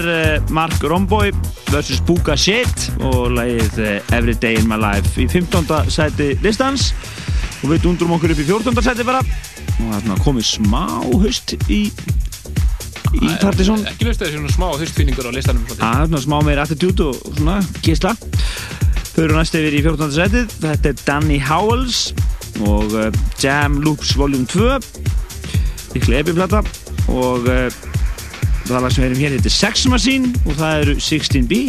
[0.03, 1.31] er uh, Mark Romboy
[1.71, 2.01] vs.
[2.07, 5.69] Buka Shit og lagið uh, Every Day in My Life í 15.
[5.93, 6.91] seti listans
[7.63, 8.83] og við dundrum okkur upp í 14.
[8.85, 10.83] seti bara og það er komið smá
[11.23, 11.85] höst í
[13.13, 17.03] í Partiðsson Ekki löst þessi svona smá höstfinningur á listanum Það er smá meir attitút
[17.05, 18.15] og svona gísla
[19.13, 20.15] Þau eru næst yfir í 14.
[20.17, 22.11] setið Þetta er Danny Howells
[22.63, 23.09] og uh,
[23.41, 24.79] Jam Loops Volume 2
[25.93, 26.63] í klebiplata
[27.13, 27.49] og
[28.69, 31.61] það lag sem við erum hér heitir Sex Machine og það eru 16B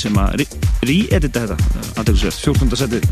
[0.00, 0.44] sem að
[0.88, 2.80] re-edita þetta aðtökusverð, 14.
[2.80, 3.10] setið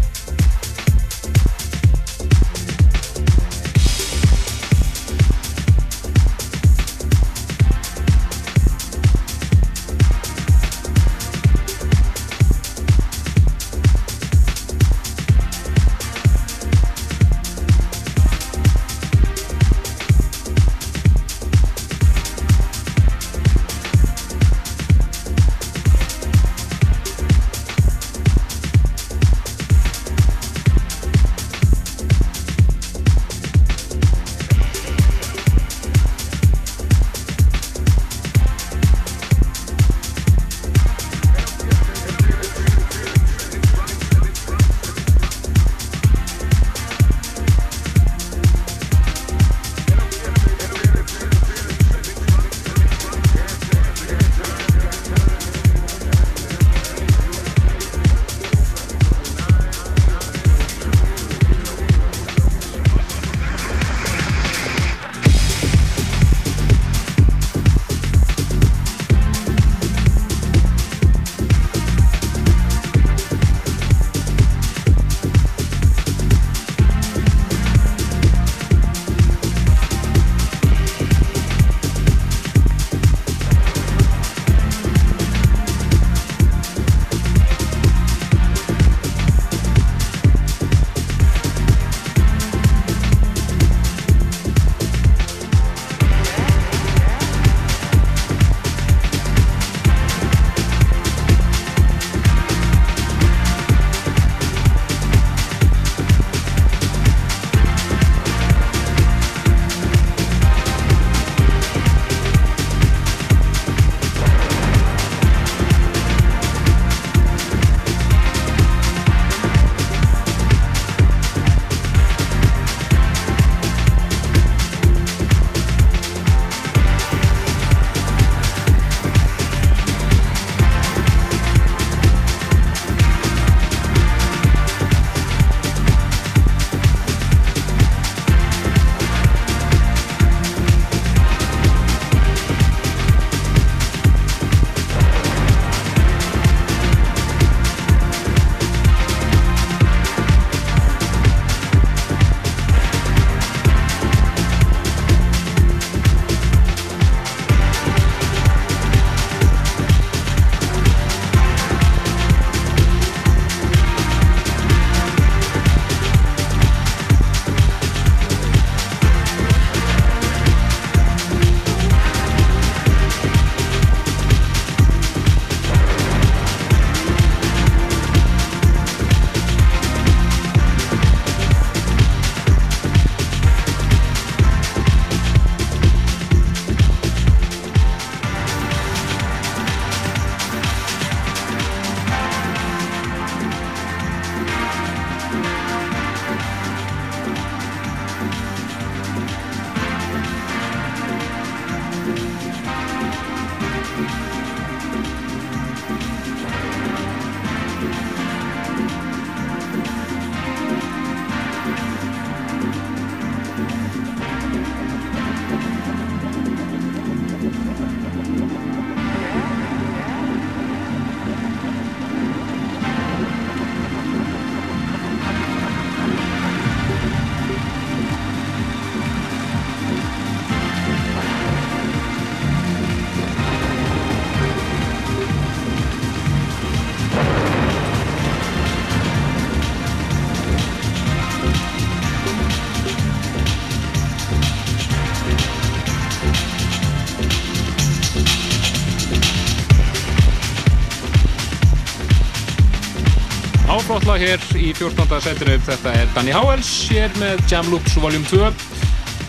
[254.58, 255.20] í 14.
[255.22, 258.16] setinu þetta er Danny Howells hér með Jam Loops Vol.
[258.30, 258.50] 2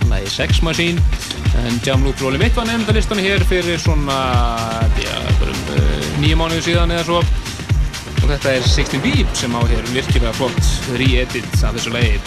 [0.10, 1.02] lagi Sex Machine
[1.62, 2.38] en Jam Loops Vol.
[2.40, 4.18] 1 var nefnda listan hér fyrir svona
[4.90, 9.94] um, uh, nýja mánuðu síðan eða svo og þetta er 16 Beep sem á hér
[9.94, 12.18] virkilega flott re-edit af þessu lagi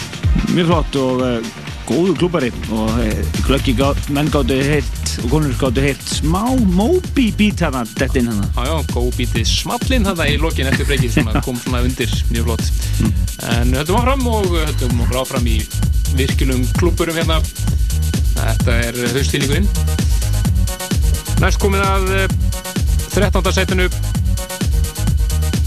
[0.53, 1.53] Mjög flott og uh,
[1.87, 3.75] góðu klúpari og uh, glöggi
[4.15, 6.43] menn gáttu heilt og konur gáttu heilt smá
[6.73, 11.33] Moby beat hana dett inn hana Jájá, góð bítið smallinn hana í lokin eftir breykið
[11.43, 12.82] kom svona undir mjög flott.
[13.73, 15.55] En höldum áfram og höldum áfram í
[16.13, 17.39] virkilum klúpurum hérna.
[18.37, 19.65] Þetta er haustýningurinn
[21.41, 22.05] næst komið að
[23.15, 23.49] 13.
[23.55, 23.87] setinu.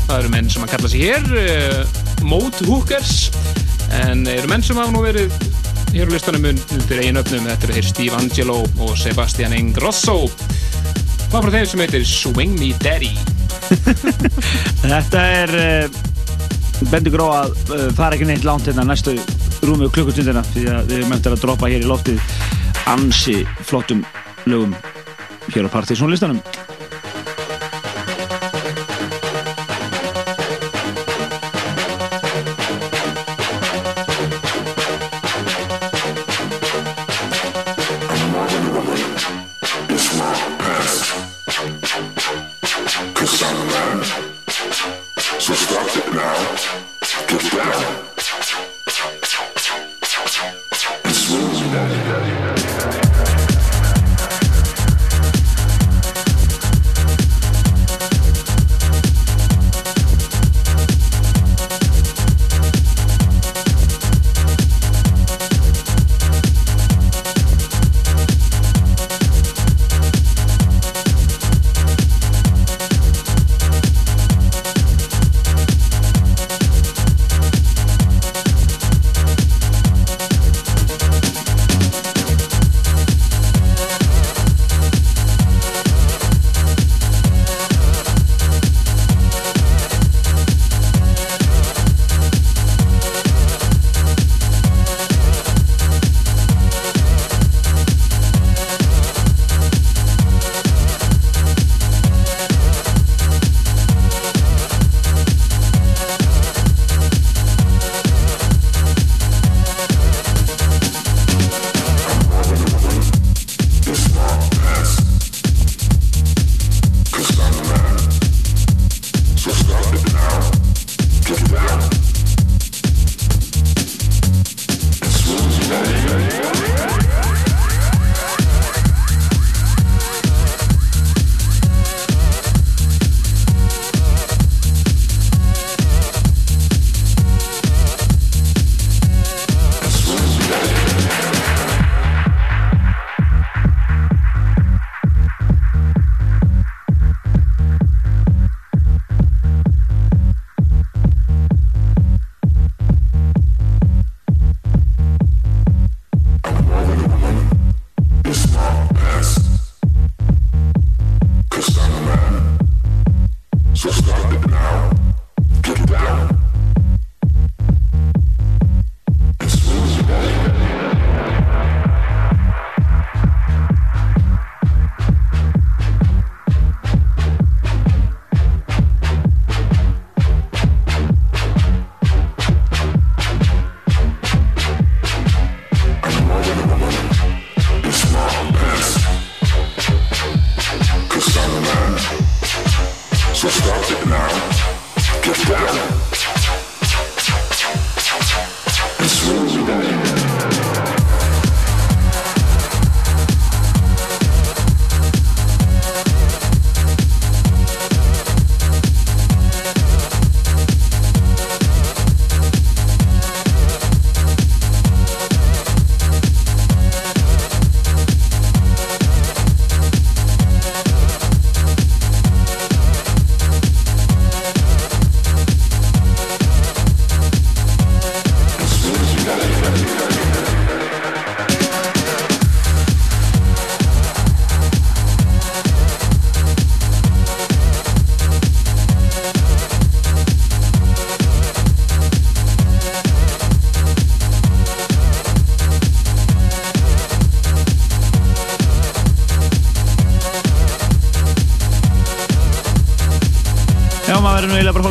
[0.07, 3.27] Það eru menn sem að kalla sig hér uh, Mode Hookers.
[4.07, 5.35] En eru menn sem hafa nú verið
[5.91, 7.51] hér á listanum undir einu öfnum.
[7.51, 10.20] Þetta eru þeir Steve Angelo og Sebastian Ingrosso.
[11.27, 13.16] Það frá þeim sem heitir Swing Me Daddy?
[14.87, 15.57] Þetta er
[16.90, 19.16] bendur gró að uh, fara ekki neitt langt hérna næstu
[19.65, 22.36] rúmi og klukkutundina því að við erum eftir að droppa hér í loftið.
[22.93, 24.05] Ansi flottum
[24.47, 24.77] lögum
[25.55, 26.43] hér á partysónlistanum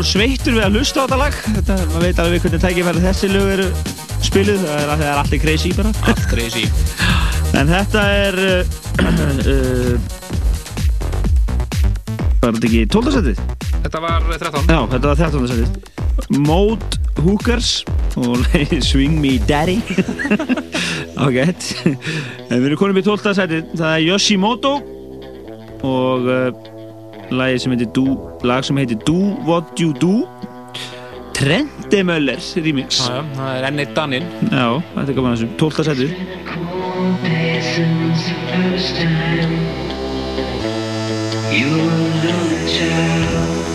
[0.05, 3.47] sveittur við að hlusta á þetta lag þetta, maður veit alveg hvernig tækifæri þessi lög
[3.55, 3.67] eru
[4.25, 6.65] spiluð, það er, það er allir crazy bara allt crazy
[7.55, 8.51] en þetta er uh,
[9.01, 9.95] uh,
[12.43, 13.11] var þetta ekki 12.
[13.17, 13.37] setið?
[13.85, 15.49] þetta var 13 já, þetta var 13.
[15.53, 15.69] setið
[16.45, 16.89] Mode
[17.25, 17.69] Hookers
[18.21, 18.37] og
[18.89, 19.79] Swing Me Daddy
[21.15, 23.33] en við erum konum í 12.
[23.41, 24.73] setið það er Yoshimoto
[25.85, 26.19] og
[27.31, 28.05] lagi sem heitir Do,
[28.43, 30.27] lag sem heitir Do What You Do?
[31.35, 33.01] Trendemöller remix.
[33.07, 35.83] Já, já, það er enni Danin já, þetta er gaman þessu, 12.
[35.89, 36.07] setu
[41.55, 42.35] You know the
[42.67, 43.65] child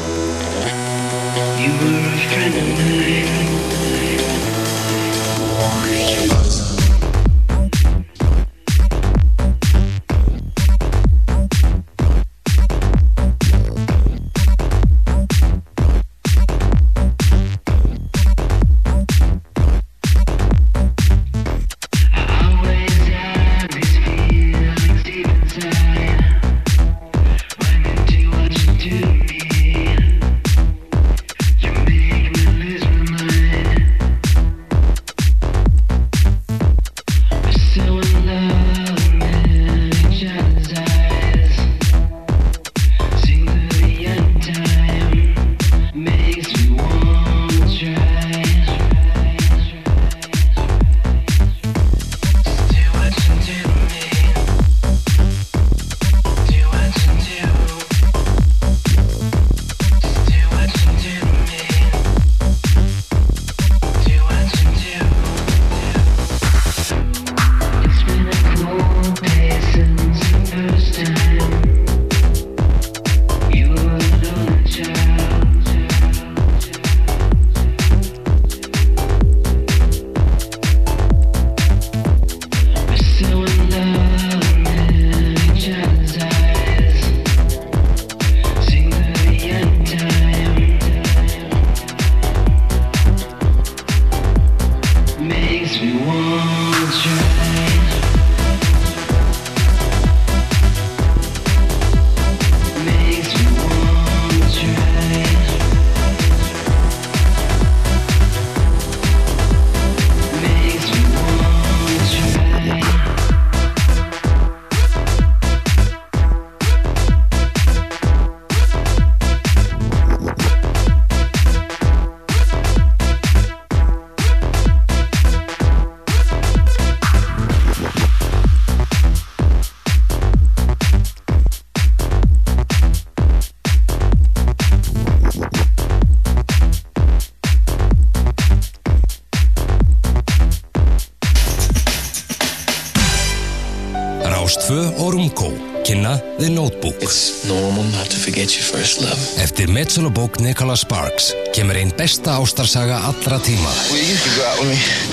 [149.60, 153.68] Eftir Metzelobók Nicola Sparks kemur einn besta ástarsaga allra tíma.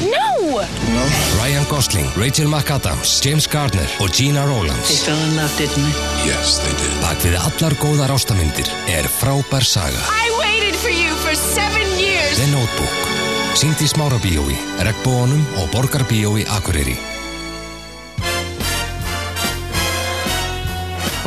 [0.07, 0.61] No!
[0.93, 1.03] No.
[1.35, 4.87] Ryan Gosling, Rachel McAdams, James Gardner og Gina Rowlands.
[4.87, 6.31] They fell in love, didn't they?
[6.31, 6.95] Yes, they did.
[7.03, 9.99] Bak við allar góðar ástamindir er frábær saga.
[10.15, 12.39] I waited for you for seven years!
[12.39, 13.11] The Notebook.
[13.59, 16.95] Sýnt í Smárabíói, Regbónum og Borgarbíói Akureyri.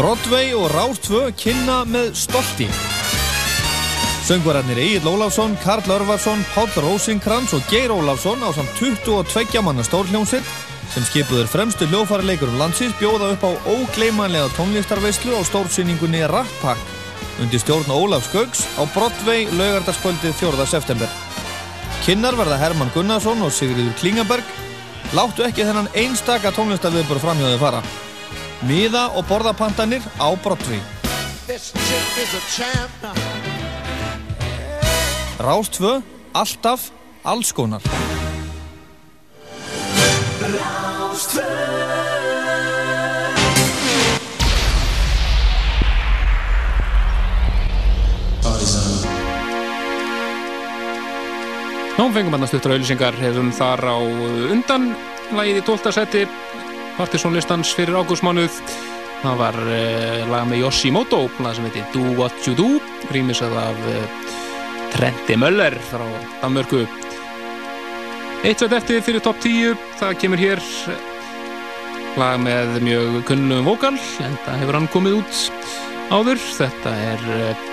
[0.00, 2.70] Broadway og Rástfö kynna með stolti.
[4.30, 10.46] Söngvararnir Egil Ólafsson, Karl Örvarsson, Páll Rósinkrans og Geir Ólafsson á samt 22 manna stórhljómsitt
[10.92, 16.78] sem skipuður fremstu hljófarleikurum landsins bjóða upp á ógleimanlega tónlistarveislu á stórsýningunni Rat Pack
[17.42, 20.66] undir stjórn Ólafs Gaugs á Broadway laugardarskvöldið 4.
[20.78, 21.10] september.
[22.06, 24.46] Kynnar verða Herman Gunnarsson og Sigriður Klingaberg.
[25.10, 27.82] Láttu ekki þennan einstaka tónlistarviðbúr framhjóðið fara.
[28.62, 30.78] Miða og borðapantanir á Broadway.
[35.40, 36.02] Rástfö,
[36.32, 36.90] alltaf,
[37.24, 37.80] allskonar.
[51.96, 54.90] Ná, fengum hann að stuttra auðlýsingar hefum þar á undan
[55.32, 55.94] lagið í 12.
[55.96, 56.26] seti
[56.98, 58.60] partysónlistans fyrir ágústmánuð
[59.24, 62.68] það var uh, lag með Yoshimoto sem heiti Do What You Do
[63.08, 64.38] rýmisað af uh,
[64.94, 66.04] Trenti Möller frá
[66.42, 66.84] Danmörku.
[68.44, 70.62] Eitt veit eftir fyrir top 10 það kemur hér
[72.18, 75.42] lag með mjög kunnum vokal en það hefur hann komið út
[76.10, 76.40] áður.
[76.56, 77.68] Þetta er uh,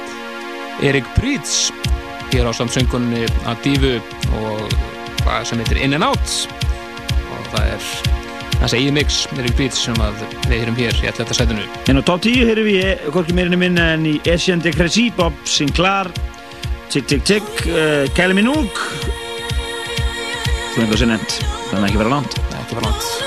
[0.90, 1.72] Erik Prydz
[2.34, 3.96] hér á samsöngunni að Dífu
[4.42, 4.78] og
[5.26, 6.38] lag sem heitir In and Out.
[7.32, 7.90] Og það er
[8.58, 12.24] það segið mix Erik Prydz sem við heyrum hér í alltaf sætunu En á top
[12.26, 16.10] 10 heyrum við hvorki meirinu minna en í Etienne de Crécy, Bob Sinclair
[16.90, 18.72] Tick Tick Tick, uh, Kylie Minogue.
[20.74, 21.40] Svo einhver sem nefnt,
[21.70, 22.38] þannig að ekki vera langt.
[22.52, 23.27] Er ekki vera langt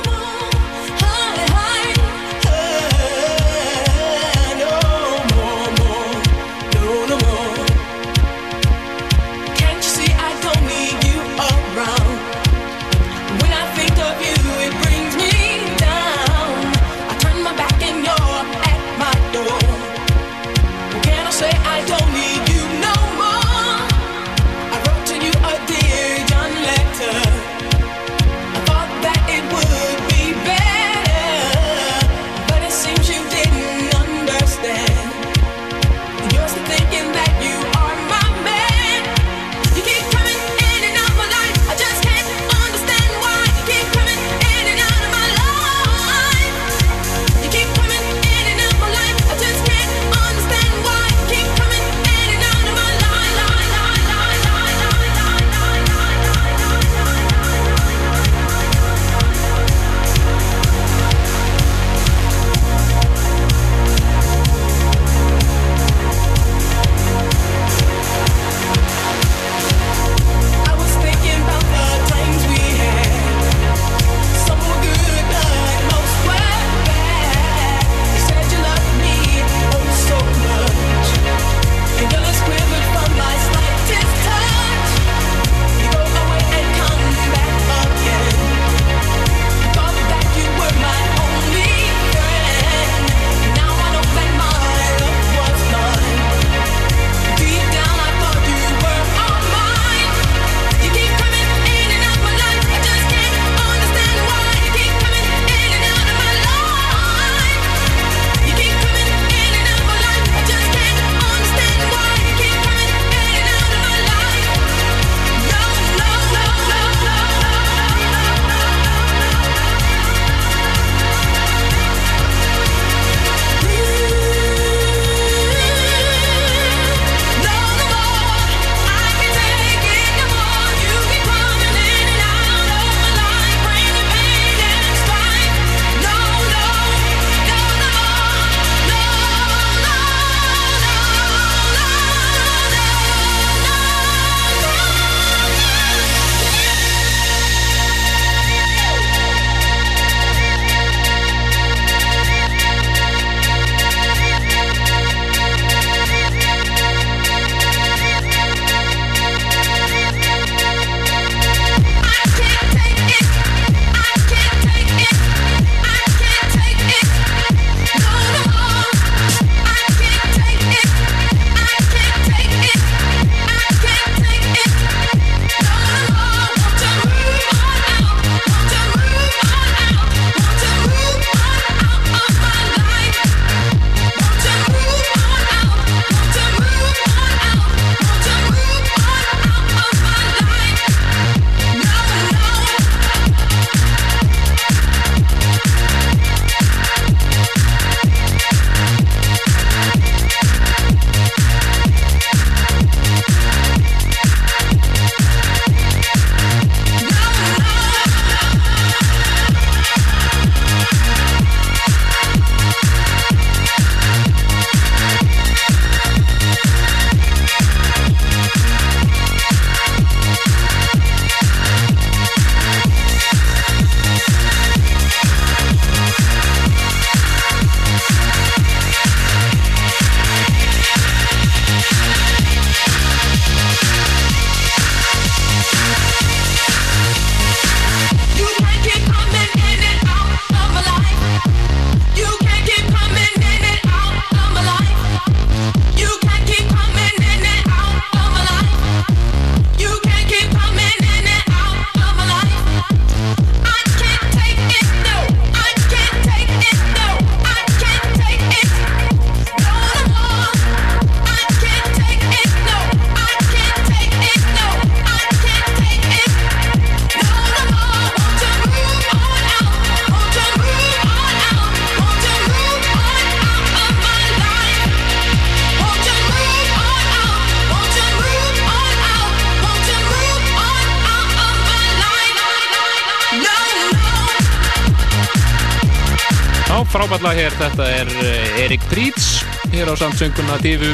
[287.21, 289.43] frábætla hér, þetta er eh, Erik Prítz
[289.75, 290.89] hér á samtsönguna Divu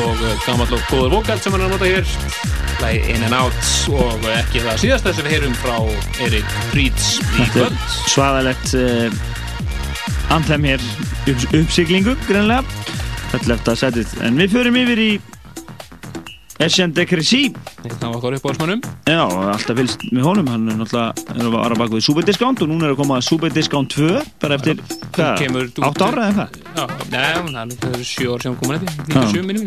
[0.00, 2.08] og eh, gamall og góður vokal sem hann er að nota hér
[2.80, 5.76] Læg In and Out og ekki það síðasta sem við heyrum frá
[6.26, 7.78] Erik Prítz í kvöld
[8.10, 9.14] svaðalegt uh,
[10.34, 10.82] anthem hér
[11.30, 12.64] upp, uppsiglingu, greinlega.
[13.30, 14.16] Þetta lefta setið.
[14.26, 15.10] En við förum yfir í
[16.60, 17.38] Etienne de Crécy.
[17.86, 20.50] Það var okkar upp á smannum Já, alltaf fylgst með honum.
[20.52, 23.20] Hann er náttúrulega er að vara bak við Super Discount og núna er að koma
[23.24, 24.10] Super Discount 2
[24.42, 24.82] bara eftir,
[25.16, 26.60] hvað, kemur út- 8 ára eða hvað?
[26.76, 26.84] Já,
[27.14, 29.24] nei, það er sjö ár sem hún komin eftir, Já.
[29.32, 29.66] 97 minnum.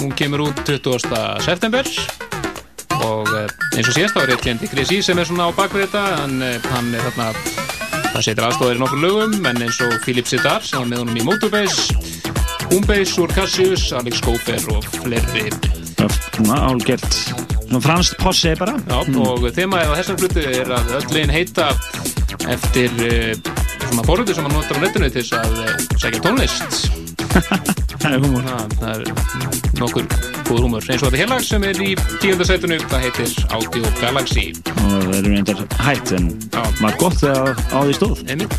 [0.00, 1.44] Hún kemur út 20.
[1.44, 1.92] september
[3.04, 5.86] og eh, eins og síðast þá er Etienne de Crécy sem er svona á bakvið
[5.86, 7.28] þetta en eh, hann er þarna
[8.14, 11.20] það setur aðstofir í nokkur lögum en eins og Philip Siddar sem var með honum
[11.20, 11.98] í Motorbase
[12.68, 15.46] Homebase úr Cassius Alex Schofer og fleiri
[15.98, 16.06] Já,
[16.38, 17.08] Svona álgert.
[17.68, 18.76] Svona franskt posse bara.
[18.88, 21.66] Já, og þemaðið á þessar hlutu er að öll legin heita
[22.48, 23.32] eftir uh,
[23.88, 25.68] svona forröðu sem hann notar á netinu til þess að uh,
[25.98, 26.72] segja tónlist
[27.98, 28.44] Það er humor.
[28.46, 29.00] það, það er
[29.82, 30.06] nokkur
[30.48, 31.90] góður húmur eins og þetta hélag sem er í
[32.22, 36.62] tíundasætunu það heitir Audio Galaxy Og það eru reyndar hætt en Já.
[36.80, 38.22] var gott þegar á því stóð.
[38.30, 38.54] einmitt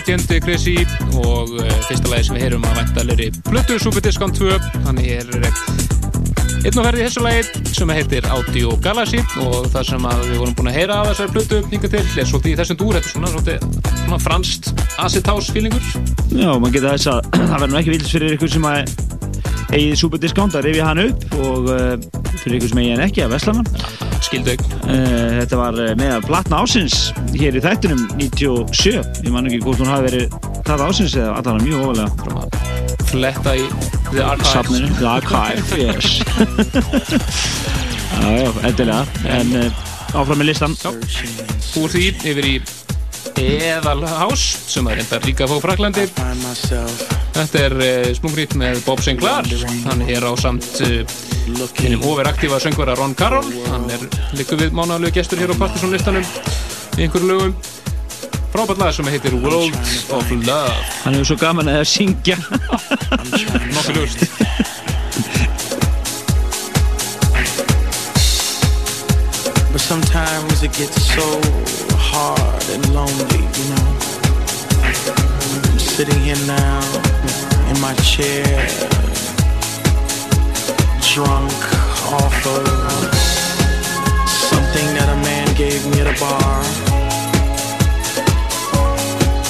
[0.00, 0.76] Etienne Chrissy
[1.22, 5.34] og uh, fyrsta lagi sem við heyrum að væntalegri Plötu Super Discount 2 þannig er
[5.38, 5.84] uh,
[6.64, 10.70] einn og ferði þessu lagi sem heitir Audio Galaxy og það sem við vorum búin
[10.70, 12.96] að heyra af þessari Plötu hinga til er svolítið í þessum dúr.
[12.96, 14.70] Þetta er svona, svona, svona franskt
[15.04, 15.90] acid house feelingur.
[16.32, 18.94] Já, maður geta þess að það verður ekki vils fyrir ykkur sem að
[19.74, 21.94] eigið Superdiscount að rifja hann upp og uh,
[22.40, 23.66] fyrir ykkur sem eigið hann ekki að veslana
[24.24, 24.56] skildu.
[24.56, 29.80] uh, þetta var uh, með platna ásins hér í þættunum 97 ég man ekki hvort
[29.82, 32.10] hún hafi verið platna ásins eða allan mjög ofalega.
[33.08, 33.66] Fletta í
[34.10, 34.52] The Archives.
[34.52, 36.20] Safninu, The Archive, yes.
[38.14, 39.04] Já, já, endilega.
[39.38, 39.84] En uh,
[40.14, 42.56] áfram með listan úr því yfir í
[43.40, 46.04] Eðalhás sem er enda líka að fá Fraklandi
[47.34, 49.48] þetta er uh, Splungrít með Bob Sinclair.
[49.88, 50.84] Hann er á samt
[51.44, 53.52] hinnum overaktífa söngvara Ron Carroll.
[53.70, 56.24] Hann er líka við mánalegu gestur hér á Partisan listanum
[56.96, 57.54] í einhverju lögum.
[58.54, 59.74] Frábært lag sem heitir World
[60.14, 60.76] of Love.
[61.04, 62.38] Hann hefur svo gaman að syngja.
[63.74, 64.24] Nokkuð ljúst
[69.74, 71.26] But sometimes it gets so
[71.98, 73.88] hard and lonely, you know.
[75.74, 76.78] I'm sitting here now
[77.70, 78.46] in my chair,
[81.14, 81.52] drunk
[82.10, 83.14] off of
[84.26, 86.58] something that a man gave me at a bar.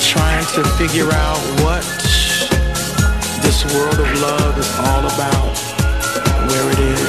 [0.04, 1.82] Trying to figure out what
[3.40, 5.56] this world of love is all about,
[6.50, 7.03] where it is.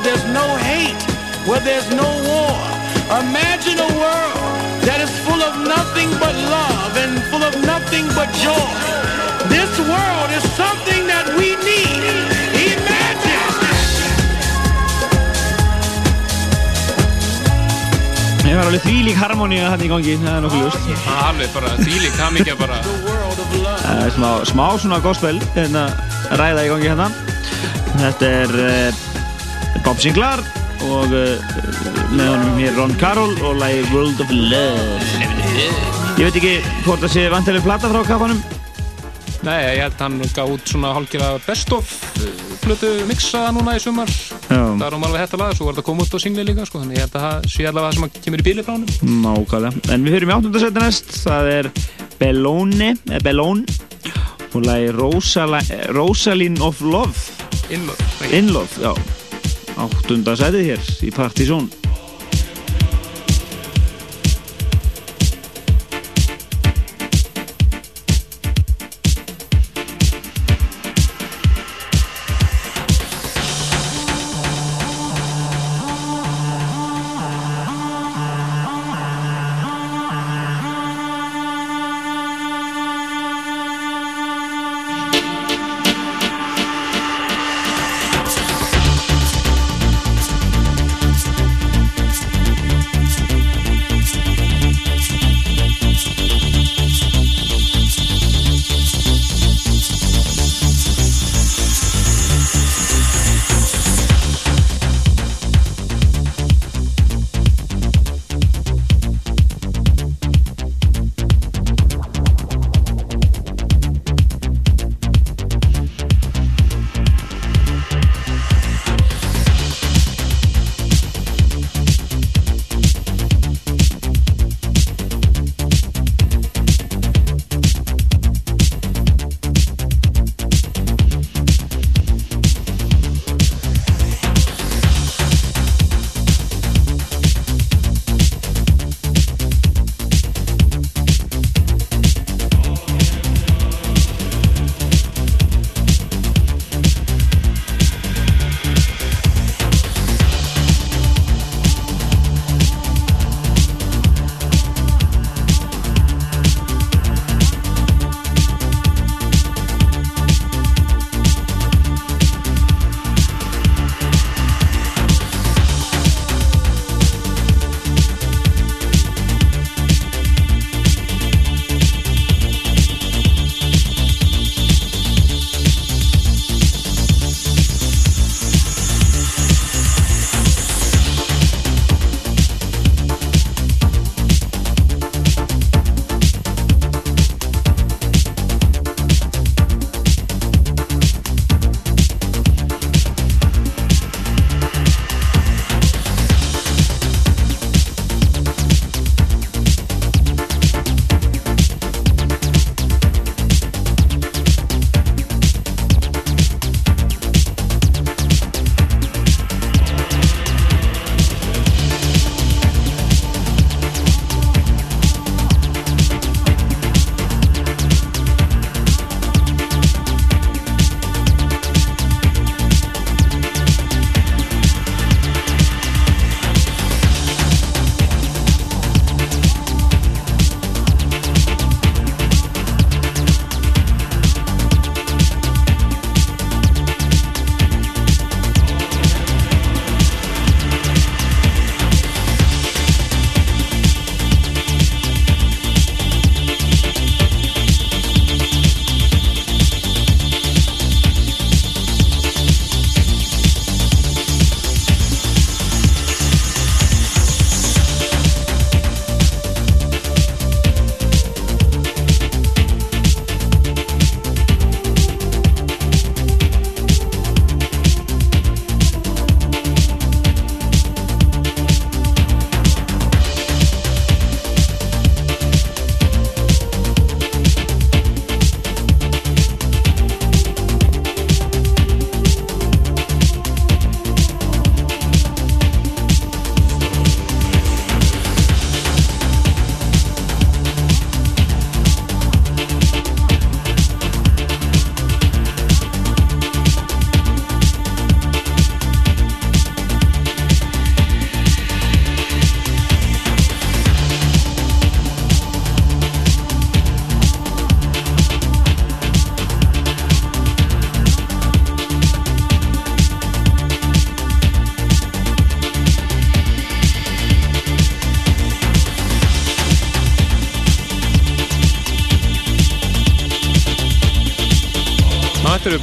[0.00, 1.02] Where there's no hate,
[1.46, 2.56] where there's no war.
[3.20, 4.40] Imagine a world
[4.88, 8.72] that is full of nothing but love and full of nothing but joy.
[9.52, 12.16] This world is something that we need.
[12.64, 13.28] Imagine.
[18.48, 22.16] ég var alveg þvílík harmoníu hann í gangi það er nokkuð ljúst alveg bara þvílík
[22.22, 23.84] hamingja bara The world of love.
[23.84, 25.84] Það er smá, smá svona gospel hérna,
[26.40, 27.12] ræða í gangi hérna
[28.00, 29.06] þetta er uh,
[29.84, 30.42] Bob Sinclair
[30.86, 31.50] og uh,
[32.14, 35.28] með honum hér Ron Carroll og lagi World of Love.
[36.20, 36.56] Ég veit ekki
[36.86, 38.40] hvort það sé vantileg plata frá kafanum
[39.40, 41.92] Nei, ég held að hann gaf út svona hálfgerða best of
[42.60, 44.10] flutu mixaða núna í sumar.
[44.50, 44.60] Já.
[44.76, 46.82] það er um alveg þetta lag, svo var þetta komið út á singli líka sko,
[46.82, 49.22] þannig ég held að það sé allavega það sem að kemur í bíli frá hann
[49.24, 49.84] nákvæmlega.
[49.94, 51.70] En við höfum í áttundasæti næst það er
[52.20, 53.78] Bellone eh, Bellone
[54.50, 54.68] og
[54.98, 55.62] Rosala,
[55.94, 57.48] Rosaline of Love.
[57.70, 59.19] Innlöf In Love, já
[59.80, 61.70] áttundasætið hér í Partizón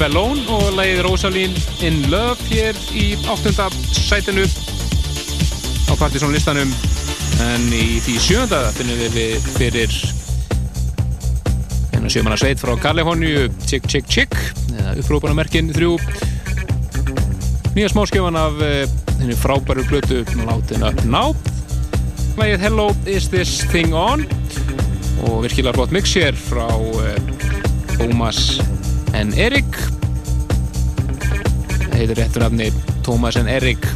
[0.07, 6.69] Bellone og lagið Rosaline in Love hér í áttunda sætinu á Partiðsson listanum
[7.43, 9.91] en í því sjönda finnum við fyrir
[11.91, 13.49] einu sjömanna sveit frá Kaliforníu.
[13.67, 14.37] Chick Chick Chick.
[14.77, 15.97] Eða upprópunamerkin þrjú.
[17.75, 21.35] Nýja smáskjöfan af eh, henni frábæru blötu látin Up Now.
[22.39, 24.23] Lagið Hello Is This Thing On?
[25.27, 27.11] Og virkilega flott mix hér frá uh,
[27.97, 28.61] Thomas
[29.17, 29.86] en Erik
[31.97, 32.71] heitir réttur nafni
[33.01, 33.87] Thomas en Erik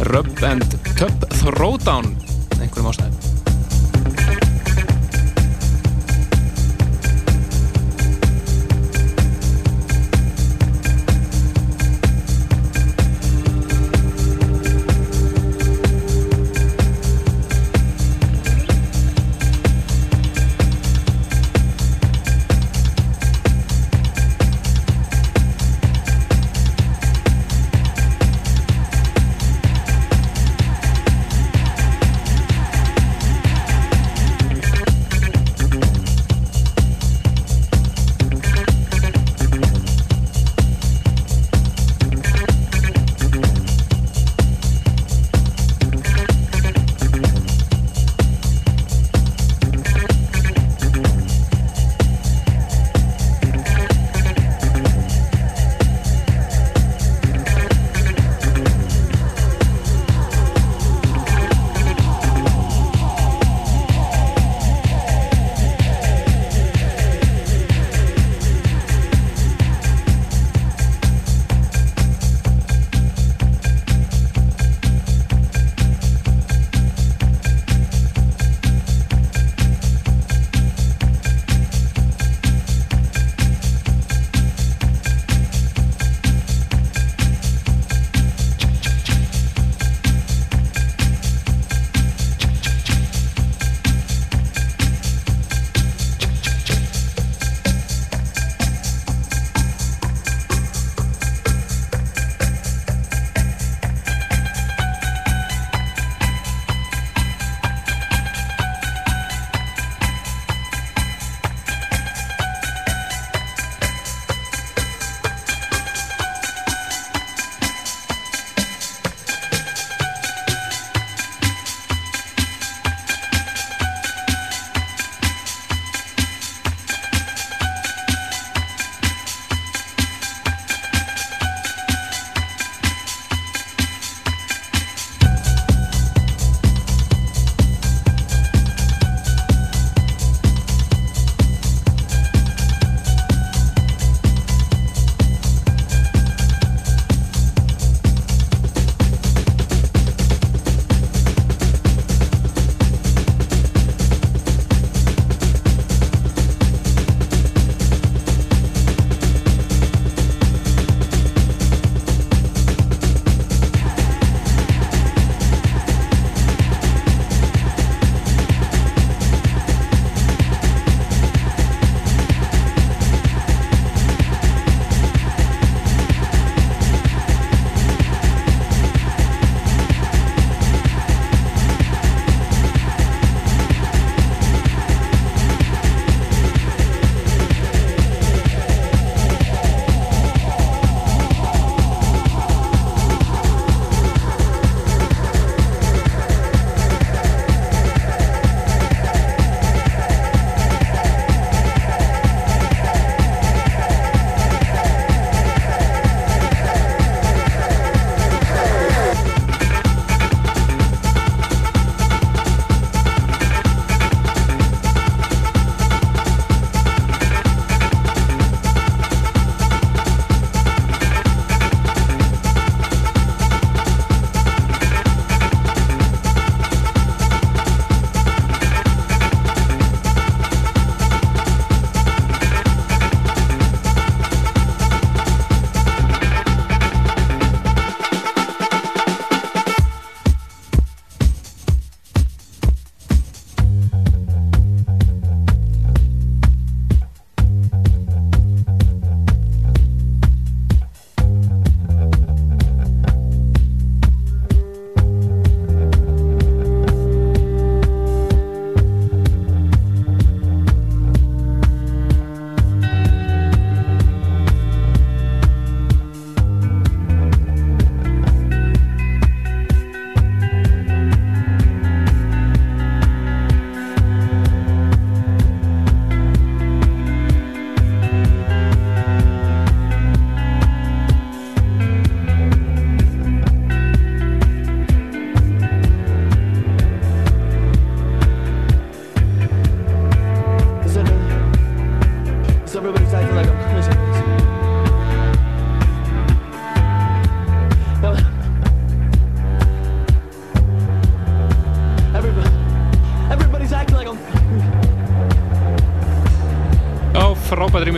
[0.00, 0.64] Rub and
[0.98, 2.11] Tub Throwdown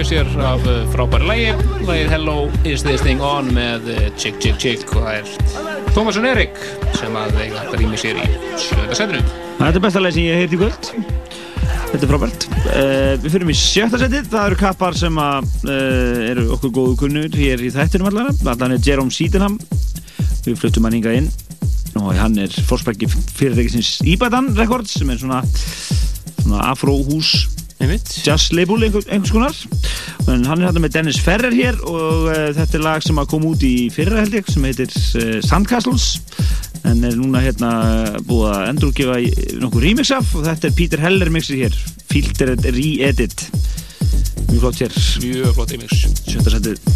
[0.05, 1.53] rýmur sér af uh, frábæri lægi
[1.87, 6.27] lægið Hello is this thing on með uh, Chick Chick Chick og það er Tómasson
[6.29, 6.59] Erik
[6.99, 8.27] sem að eiga þetta rýmur sér í
[8.61, 9.23] sjöða setinu
[9.63, 10.91] Þetta er besta leið sem ég heilt í kvöld.
[11.95, 12.47] Þetta er frábært.
[12.67, 14.29] Uh, við fyrir í sjötta setið.
[14.35, 18.35] Það eru kappar sem að, uh, eru okkur góðu kunnur hér í þættinum allara.
[18.51, 19.57] Allan er Jerome Sydenham.
[20.45, 21.33] Við fluttum hann hingað inn
[22.03, 23.09] og hann er fórspækki
[23.39, 25.45] fyrirtækisins Ibadan Records sem er svona,
[26.43, 27.37] svona afróhús
[27.85, 28.21] Einmitt.
[28.25, 29.55] jazz label einhver, einhvers konar
[30.33, 33.31] en hann er hérna með Dennis Ferrer hér og uh, þetta er lag sem að
[33.33, 36.09] kom út í fyrra held ég sem heitir uh, Sandcastles.
[36.85, 37.71] En er núna hérna
[38.29, 39.21] búið að endurgefa
[39.63, 41.79] nokkuð remix af og þetta er Peter Heller mixið hér.
[42.13, 43.49] Filtered Re-Edit.
[44.51, 46.94] Mjög flott hér, Mjög flott rýmur sjötta setið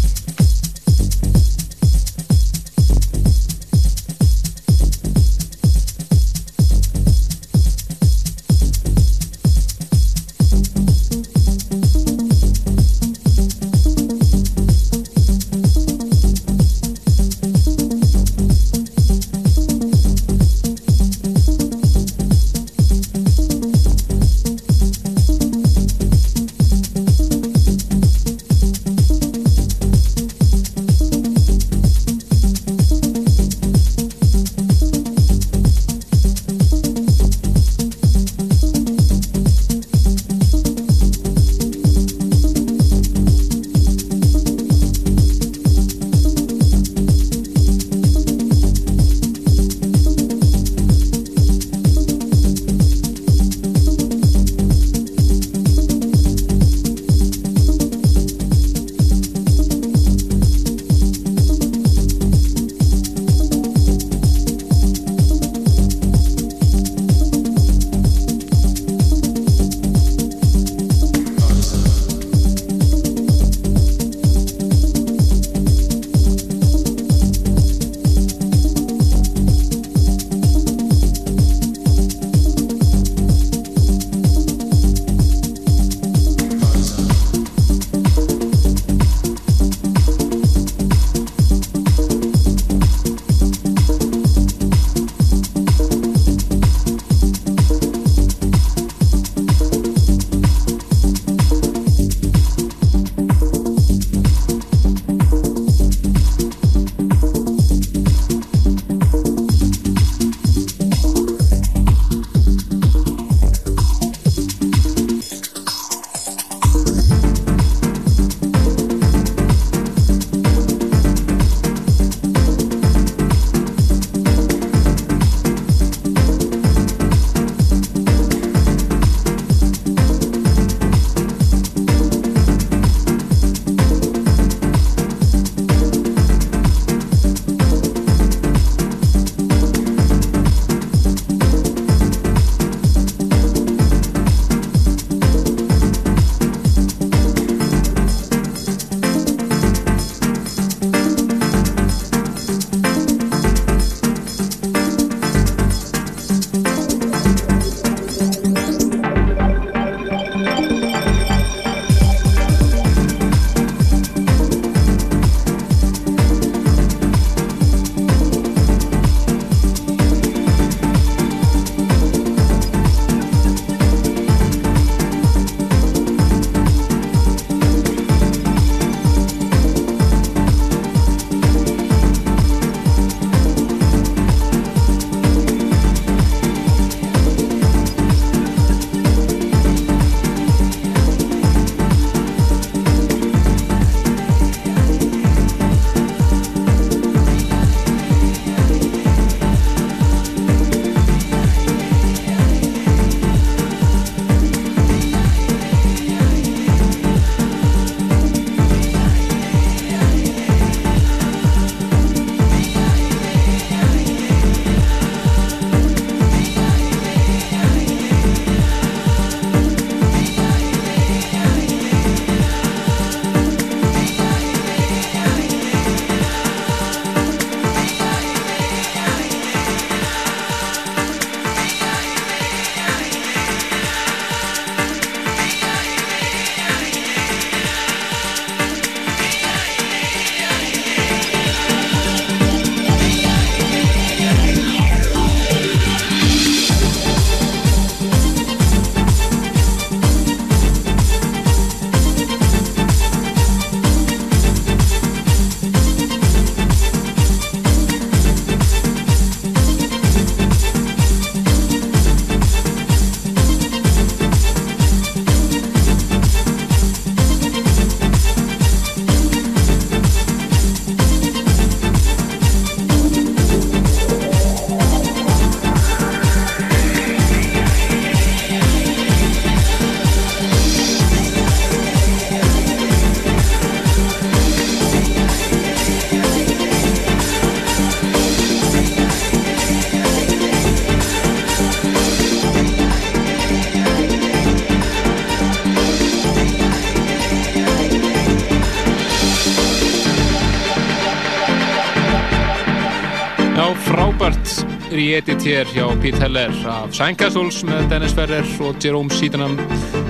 [305.09, 309.55] re-edit hér hjá Pete Heller af Sænkastles með Dennis Ferrer og Jerome Sydenham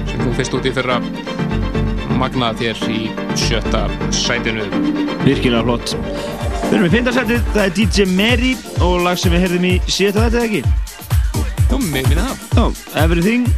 [0.09, 0.97] sem kom fyrst út í fyrra.
[2.19, 3.05] Magnað hér í
[3.39, 4.65] sjötta sætinu.
[5.23, 5.95] Virkilega flott.
[6.65, 8.53] Við erum í fintarsætið, það er DJ Mary
[8.84, 10.63] og lag sem við heyrðum í síðan þetta ekki?
[11.69, 12.45] Jú, mér minna það.
[12.59, 13.51] Já, Everything,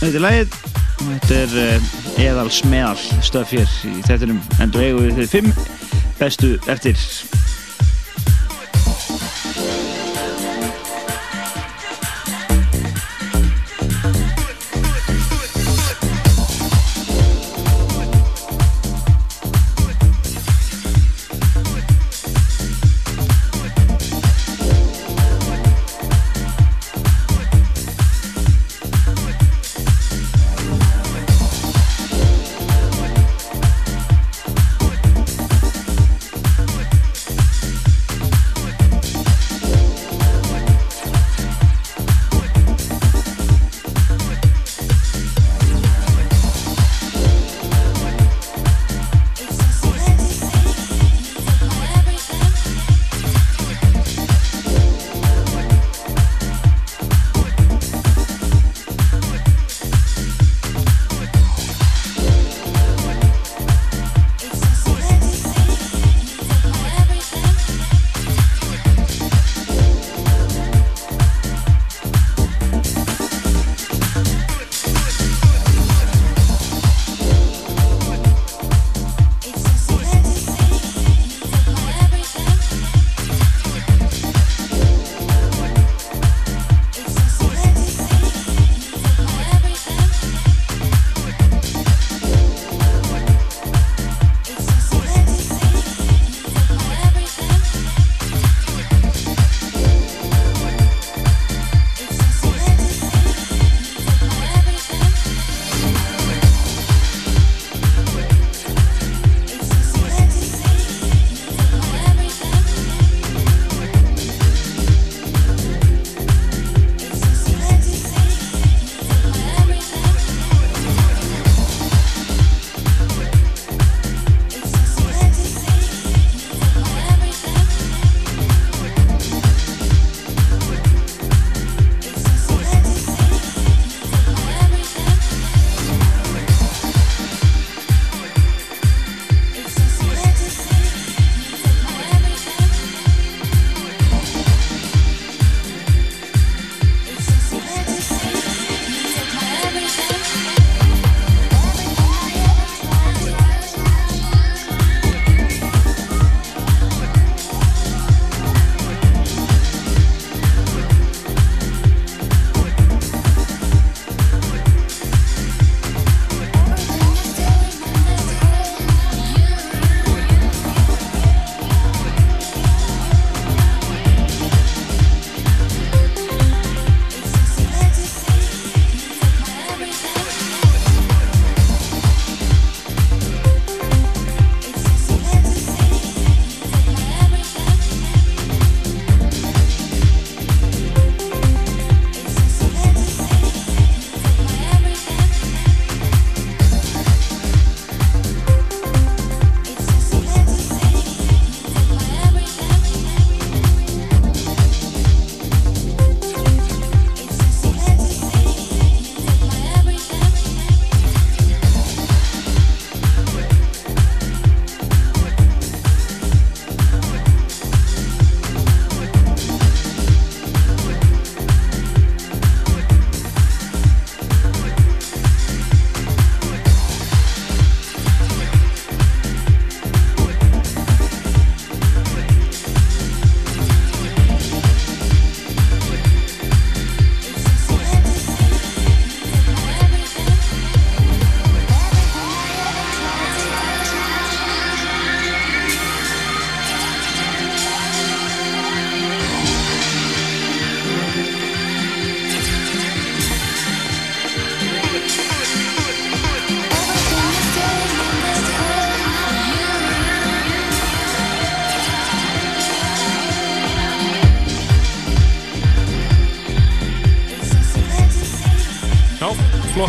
[0.00, 0.60] þetta er lagið.
[0.98, 1.90] Og þetta er uh,
[2.30, 5.52] eðal smeðal stöf hér í þettinum endur eigum við þeir fimm
[6.18, 6.96] bestu eftir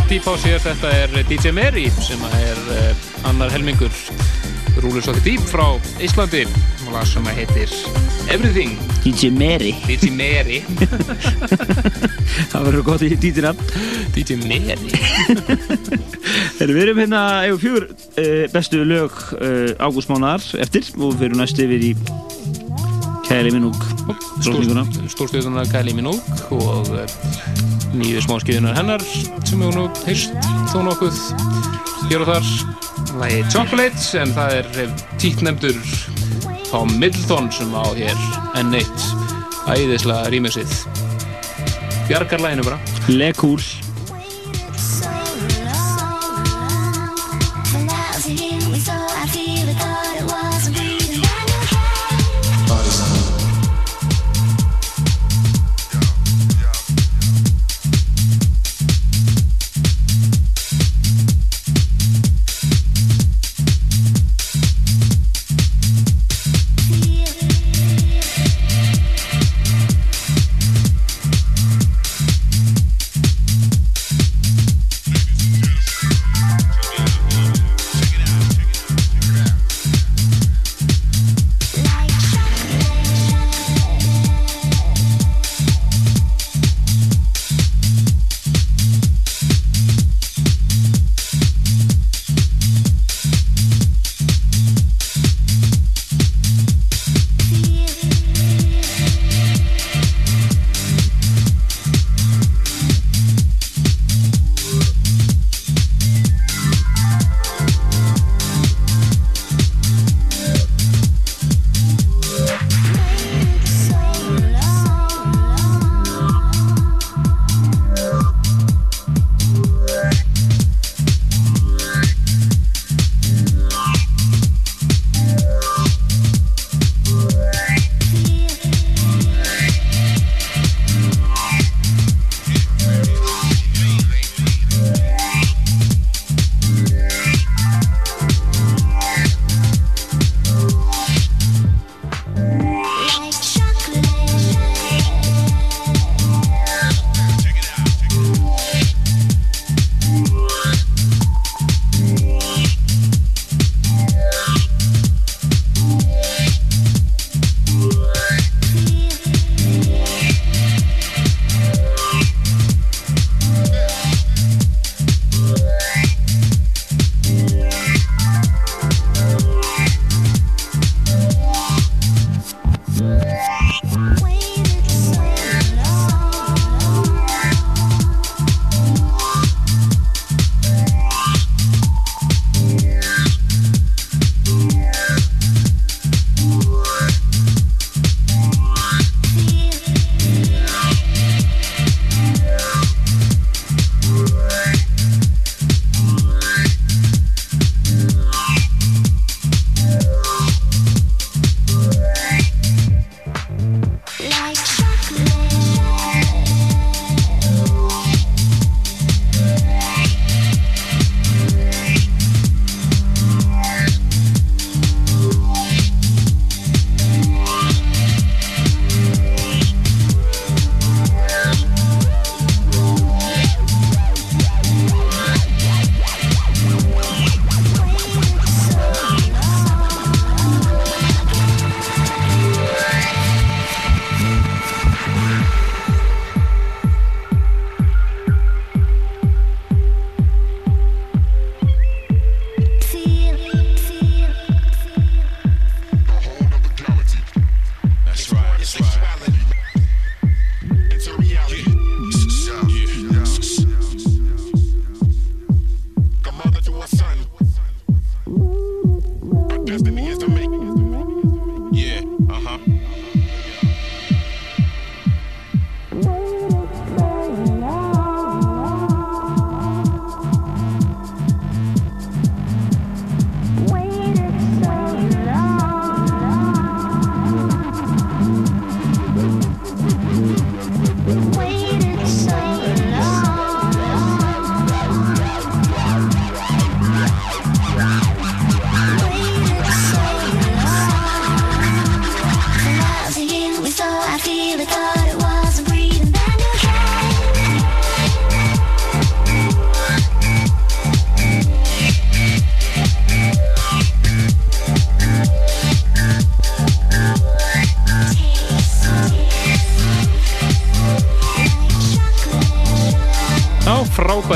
[0.10, 3.94] dýp á sér, þetta er DJ Mary sem er uh, annar helmingur
[4.81, 5.65] Rúlur Sótti Deep frá
[6.02, 6.48] Íslandi.
[6.88, 7.69] Og lag sem heitir
[8.31, 8.73] Everything.
[9.03, 9.76] DJ Mary.
[9.86, 10.64] DJ Mary.
[12.52, 13.53] Það verður gott í dítina
[14.15, 14.90] DJ Mary.
[16.57, 21.44] Þegar við erum hérna eigum fjögur uh, bestu lög uh, ágústmánar eftir og við erum
[21.44, 21.94] næst yfir í
[23.30, 23.77] Kæli Minúk
[24.41, 26.23] Stórstjóðunar Kylie Minogue
[26.56, 27.06] og uh,
[27.94, 29.06] nýju smáskiðunar hennar
[29.49, 31.19] sem hefur nú heyrst þó nokkuð
[32.09, 32.49] hér og þar.
[33.17, 35.80] Lagi Chocolate en það er títt nefndur
[36.69, 38.26] Tom Middleton sem á hér
[38.59, 39.05] enn eitt
[39.69, 40.76] æðislega rýmjössið
[42.09, 42.80] bjargar læginu bara.
[43.09, 43.31] Le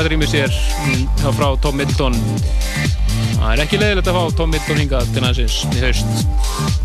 [0.04, 0.52] frábært rými sér
[0.84, 2.14] mm, frá Tom Middleton.
[3.34, 6.10] Það er ekki leiðilegt að fá Tom Middleton hingað til næsins í haust.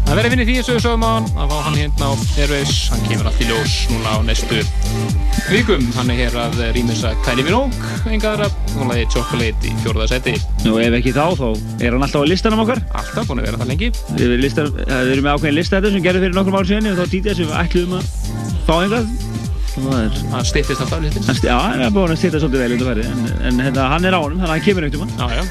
[0.07, 2.11] Það verður vinni því eins og við sögum á hann að fá hann hérna á
[2.39, 2.73] Airways.
[2.93, 4.61] Hann kemur allt í ljós núna á næstu
[5.49, 5.85] vikum.
[5.97, 10.77] Hann er hér að rýmisa Kylie Minogue engaðra hún lagi Chocolate í fjórða seti Nú
[10.79, 11.47] ef ekki þá, þá
[11.83, 12.83] er hann alltaf á listanum okkar.
[12.93, 13.91] Alltaf búin að vera það lengi.
[14.15, 17.17] Við erum, erum með ákveðin lista þetta sem gerði fyrir nokkrum ár síðan og þá
[17.17, 18.13] dítið sem við ætluðum að
[18.69, 19.28] fá og
[19.85, 22.89] það hann stýttist alltaf Hann sti- Já, hann er búin að stýta svolítið vel undir
[22.89, 23.19] færi en,
[23.49, 25.13] en hérna, hann er á honum, þannig að hann kemur einhvern tímann.
[25.19, 25.43] Já já.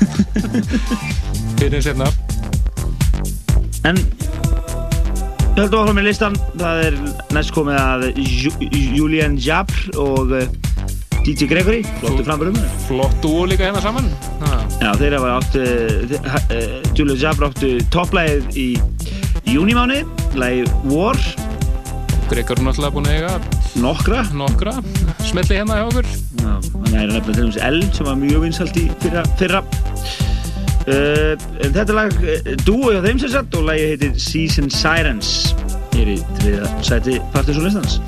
[1.58, 2.06] Fyrir setna
[3.88, 3.96] En
[5.58, 6.36] Við höldum áfram með listan.
[6.60, 6.96] Það er
[7.34, 10.44] næst komið að Ju- Julian Jabr og uh,
[11.26, 11.80] DJ Gregory.
[11.98, 14.06] Flottu framburðum flott dúo líka hérna saman.
[14.44, 14.60] Ha.
[14.84, 18.68] Já, þeir hafa áttu uh, Julian Jabr áttu topplægið í
[19.50, 20.04] júnimáni
[20.38, 21.18] Lægið War.
[22.30, 23.34] Gregor er náttúrulega búin að eiga
[23.82, 24.24] Nokkra.
[24.34, 24.74] Nokkra.
[25.28, 26.08] Smelli hérna hjá okkur.
[26.42, 29.62] Já, hann er nefnilega til dæmis L sem var mjög vinsalt í fyrra, fyrra.
[30.88, 35.34] Uh, en þetta lag uh, dúo hjá þeim sem sagt og lagið heitir Season Sirens.
[35.94, 38.00] Hér í þriða sæti partysónlistans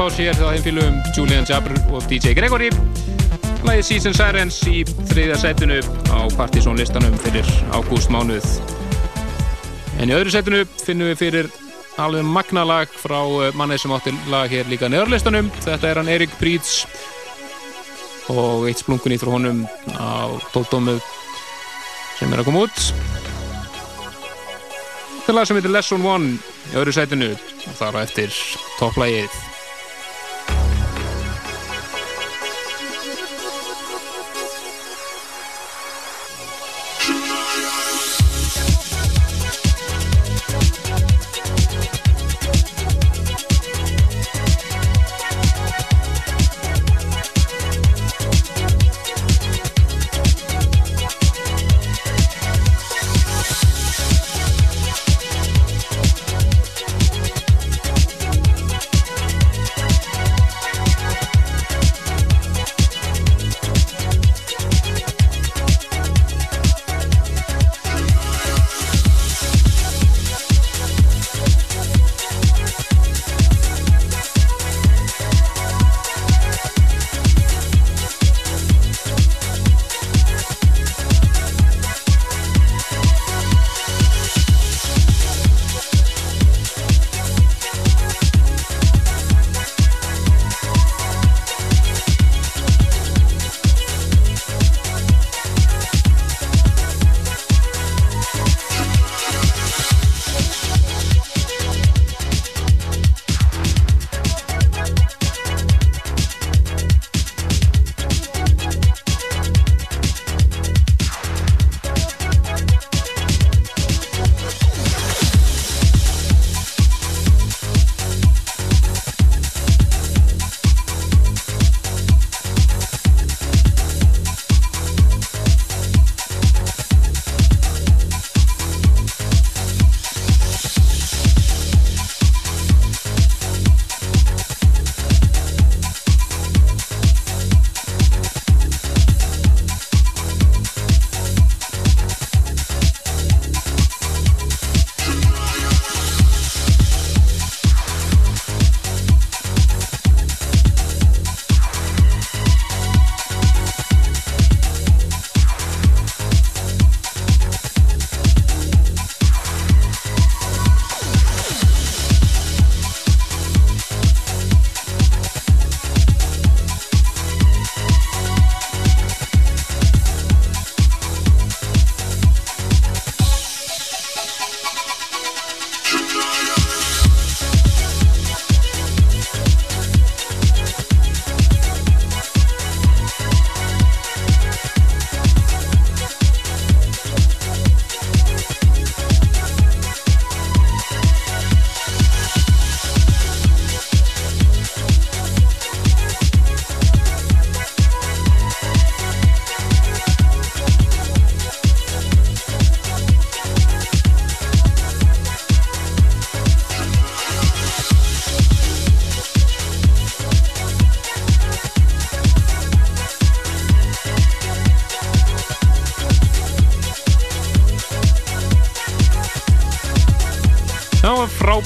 [0.00, 2.70] pási hér þá þeim fylgum Julian Jabber og DJ Gregory.
[3.66, 4.78] Læði Season Sirens í
[5.10, 5.76] þriðja setinu
[6.08, 7.44] á Partizón listanum fyrir
[7.76, 8.46] ágúst mánuð
[10.00, 11.50] En í öðru setinu finnum við fyrir
[12.00, 16.32] alveg magnalag frá eh, manni sem átti lag hér líka neðarlistanum Þetta er hann Erik
[16.40, 16.86] Príts
[18.32, 19.66] og eitt splungun í frá honum
[20.00, 21.04] á tóldómið
[22.16, 22.82] sem er að koma út.
[25.18, 26.32] Þetta er lag sem heitir Lesson 1
[26.70, 28.32] í öðru sætinu og þar á eftir
[28.78, 29.49] topplægið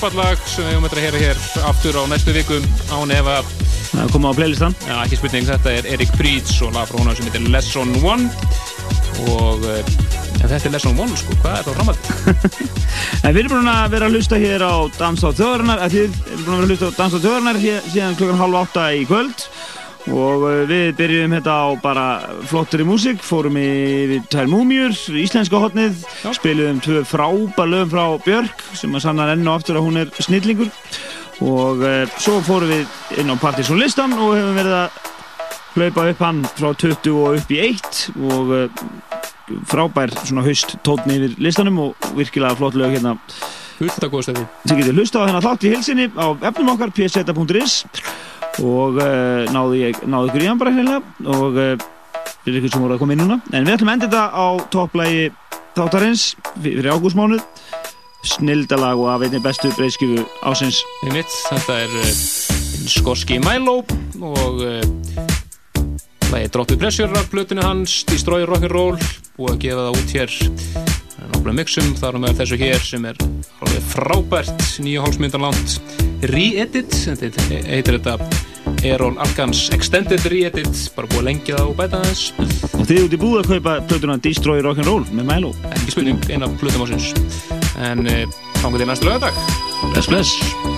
[0.05, 3.47] frábært lag sem við höfum að heyra hér aftur á næstu vikum án ef að,
[3.95, 4.75] Það kom á playlistan.
[4.85, 8.27] já ekki spurning, þetta er Erik Príts og lag frá honum sem heitir Lesson 1
[9.33, 9.79] og uh,
[10.43, 12.75] ja, þetta er Lesson 1 sko, hvað er það framhaldið?
[13.25, 16.21] En við erum búin að vera að hlusta hér á Dans á þjóðarinnar, að þið
[16.35, 18.87] erum búin að vera að hlusta á Dans á þjóðarinnar hér, síðan klukkan halv átta
[18.93, 19.49] í kvöld.
[20.13, 22.07] Og uh, við byrjum þetta á bara
[22.51, 24.93] flottari músík, fórum yfir tvær múmjur,
[25.23, 26.05] íslenska hotnið,
[26.37, 30.13] spiliðum tvö frábær lögum frá Björk sem að sannar enn og aftur að hún er
[30.21, 30.71] snillingur.
[31.45, 35.03] Og uh, svo fórum við inn á Partizón listan og hefum verið að
[35.75, 38.85] hlaupa upp hann frá 20 og upp í 1 og uh,
[39.69, 43.17] frábær svona haust tótni yfir listanum og virkilega flott lög hérna.
[43.75, 47.81] Stöði sem getur hlusta á þennan þátt í hilsinni á efnum okkar pseta.is
[48.63, 51.73] og uh, náðu, ég, náðu ykkur í hann bara heila og uh,
[52.45, 53.41] fyrir ykkur sem voru að koma inn núna.
[53.51, 55.25] En við ætlum að enda þetta á topplægi
[55.75, 57.43] þáttarins fyr- fyrir ágústmánuð
[58.25, 62.13] snildalag og af einni bestu breyðskifu ásins þetta er uh,
[62.91, 63.83] skoski Milo
[64.21, 65.25] og uh,
[66.35, 68.99] lagi Droppi Pressure af plötinu hans Destroy Rock'n'Roll
[69.39, 70.35] og að gefa það út hér.
[71.35, 73.21] Nokkla mixum þar með þessu hér sem er
[73.63, 75.77] alveg frábært nýja hálsmyndan langt.
[76.33, 78.19] Re-edit þetta heitir þetta
[78.85, 83.17] Erol Alkans Extended Re-edit bara búið að lengja það og bæta þess Og þið út
[83.17, 85.55] í búið að kaupa plötuna Destroy Rock'n'Roll með Milo.
[85.71, 87.13] ekki spurning, eina plutum ásins
[87.79, 88.25] en eh,
[88.63, 90.74] gangið í næstu lögadag Bless, bless.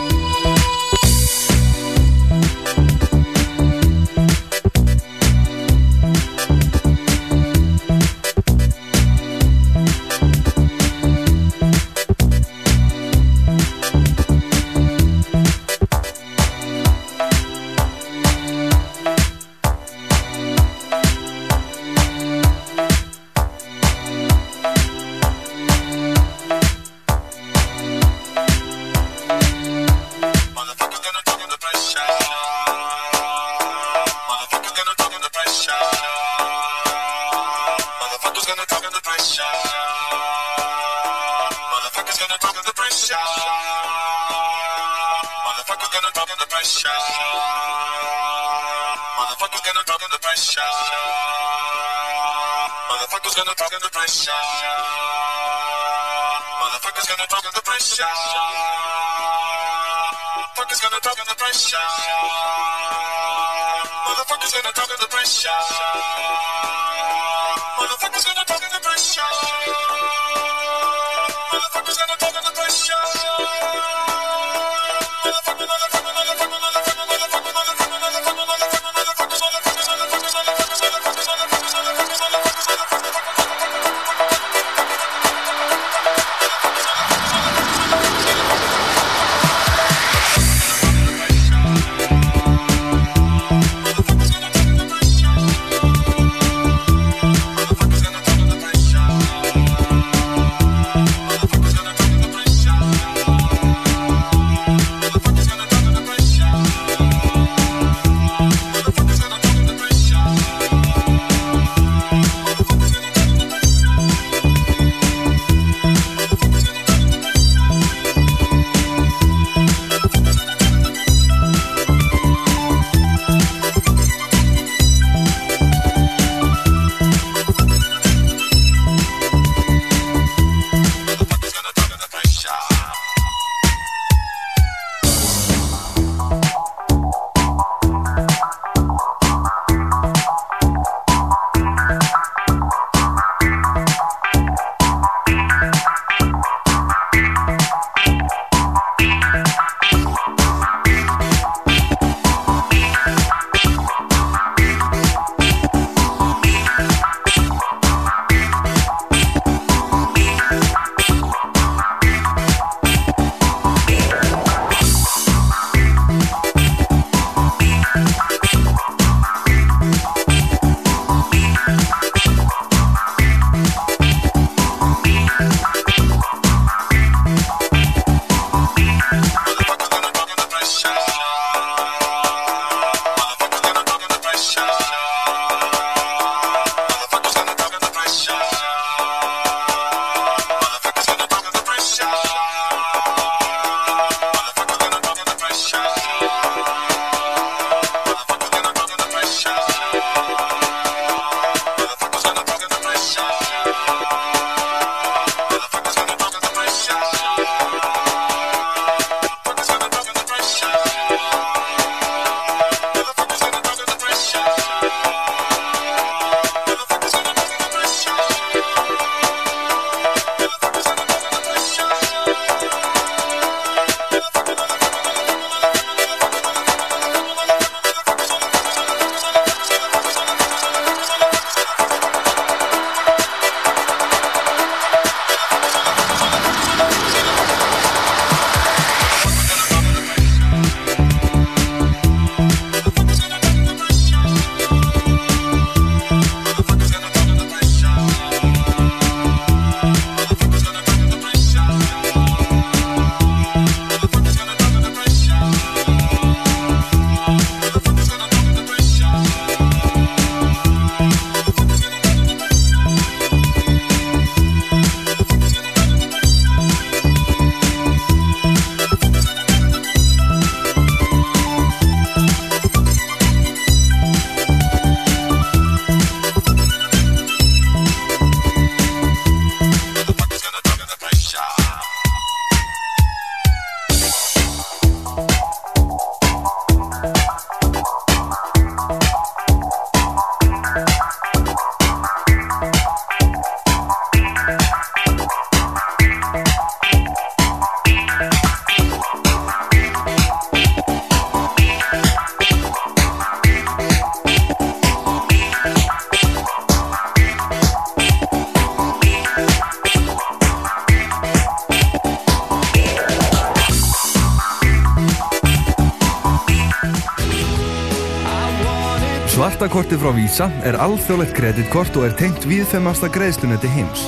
[320.16, 324.06] Visa er alþjóðlegt kreditkort og er tengt viðfemasta greiðslunetti heims.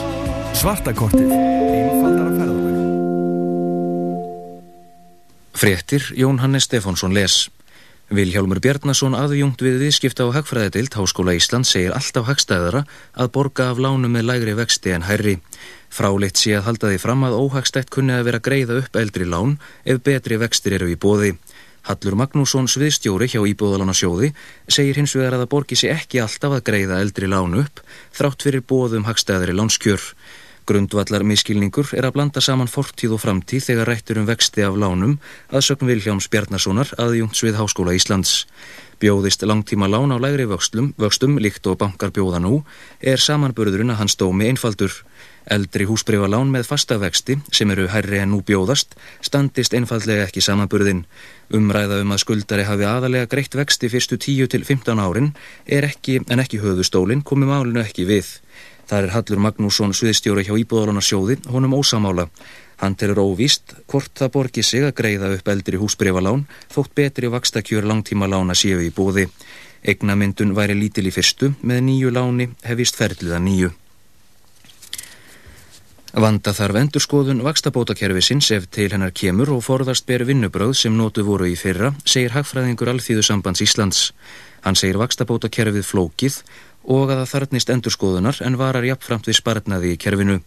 [0.56, 1.28] Svartakortið.
[1.28, 2.78] Einfaldara ferðarlag.
[5.52, 7.50] Fréttir Jón Hannes Stefánsson les.
[8.08, 13.76] Vilhjálmur Bjarnason aðjungt við viðskipta á Hagfræðidild Háskóla Ísland segir alltaf hagstæðara að borga af
[13.76, 15.36] lánum með lægri vexti en hærri.
[15.92, 19.58] Fráleitt sé að halda því fram að óhagstætt kunni að vera greiða upp eldri lán
[19.84, 21.36] ef betri vextir eru í bóði.
[21.88, 26.66] Hallur Magnússon sviðstjóri hjá Íbúðalána segir hins vegar að það borgi sig ekki alltaf að
[26.66, 27.80] greiða eldri lán upp
[28.12, 30.02] þrátt fyrir bóðum hagstæðari lánskjör.
[30.68, 35.14] Grundvallar miskilningur er að blanda saman fortíð og framtíð þegar rættur um vexti af lánum
[35.48, 38.42] að sögn Vilhjáms Bjarnasonar aðjungts við Háskóla Íslands.
[39.00, 42.66] Bjóðist langtíma lán á lægri vöxtlum, vöxtum líkt og bankar bjóða nú
[43.00, 44.92] er samanburðurinn að hans dómi einfaldur.
[45.48, 51.06] Eldri húsbreyfalán með fasta vexti, sem eru hærri en nú bjóðast, standist einfallega ekki samanburðin.
[51.56, 55.32] Umræða um að skuldari hafi aðalega greitt vexti fyrstu 10 til 15 árin
[55.64, 58.28] er ekki, en ekki höfustólin, komið málinu ekki við.
[58.88, 62.28] Það er Hallur Magnússon sviðstjóri hjá Íbúðalana sjóði, honum ósamála.
[62.78, 67.88] Hann telur óvíst hvort það borgi sig að greiða upp eldri húsbreyfalán þótt betri vakstakjör
[67.88, 69.26] langtíma lána séu í bóði.
[69.82, 73.74] Egnamyndun væri lítil í fyrstu, með nýju láni hefist ferðliða nýju.
[76.16, 81.44] Vanda þarf endurskoðun vakstabótakerfisins ef til hennar kemur og forðast ber vinnubröð sem nótu voru
[81.44, 84.00] í fyrra, segir hagfræðingur Alþýðusambands Íslands.
[84.64, 86.40] Hann segir vakstabótakerfið flókið
[86.88, 90.40] og að það þarnist endurskoðunar en varar jafnframt við spartnaði í kerfinu.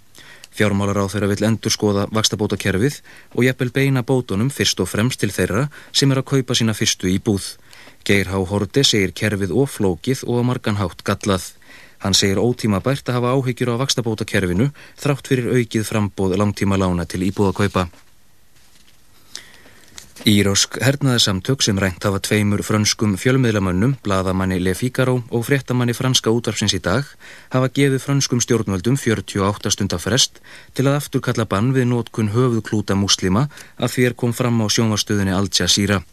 [0.51, 2.97] Fjármálar á þeirra vill endurskoða vakstabótakerfið
[3.37, 7.05] og jafnvel beina bótunum fyrst og fremst til þeirra sem er að kaupa sína fyrstu
[7.07, 7.53] í búð.
[8.01, 11.51] Geir Há Horti segir kerfið og flókið og marganhátt gallað.
[12.01, 14.71] Hann segir ótímabært að hafa áhyggjur á vakstabótakerfinu
[15.01, 17.89] þrátt fyrir aukið frambóð langtíma lána til íbúðakaupa.
[20.21, 26.75] Írosk hernaðarsamtök sem rænt hafa tveimur frönskum fjölmiðlamönnum, bladamanni Le Figaro og fréttamanni franska útvarpsins
[26.77, 27.07] í dag,
[27.49, 30.37] hafa gefið frönskum stjórnvöldum 48 stundar frest
[30.77, 33.47] til að afturkalla bann við nótkun höfuðklúta muslima
[33.81, 36.03] að er kom fram á sjónvarstöðunni Al Jazeera.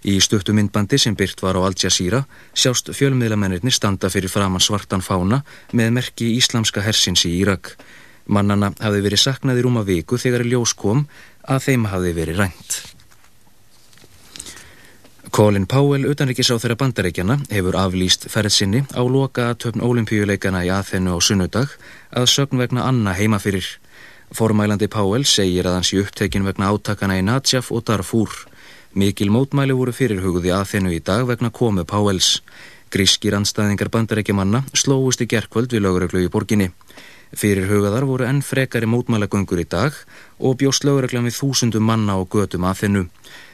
[0.00, 2.22] Í stuttu myndbandi sem byrt var á Al Jazeera
[2.56, 5.42] sjást fjölmiðlamennirni standa fyrir framann svartan fána
[5.76, 7.74] með merki íslamska hersins í Írak.
[8.30, 11.04] Mannana hafi verið saknaði rúma viku þegar ljós kom
[11.44, 12.80] að þeim hafi verið rænt.
[15.30, 21.76] Colin Powell, þeirra bandaríkjana, hefur aflýst ferðsynni á loka töfn ólimpíuleikana í aðþennu á sunnudag
[22.10, 23.68] að sögn vegna Anna heima fyrir.
[24.34, 28.32] Formælandi Powell segir að hans í upptekin vegna átakana í Najaf og Darfur.
[28.90, 32.40] Mikil mótmæli voru fyrirhugði aðþennu í dag vegna komu Powells.
[32.90, 36.72] Grískir anstæðingar bandaríkjamanna slóist í gerkvöld við lögreglu í borginni.
[37.30, 39.94] Fyrirhugaðar voru enn frekari mótmælagöngur í dag
[40.42, 43.04] og bjóst lögreglan við þúsundum manna á götum aðþennu.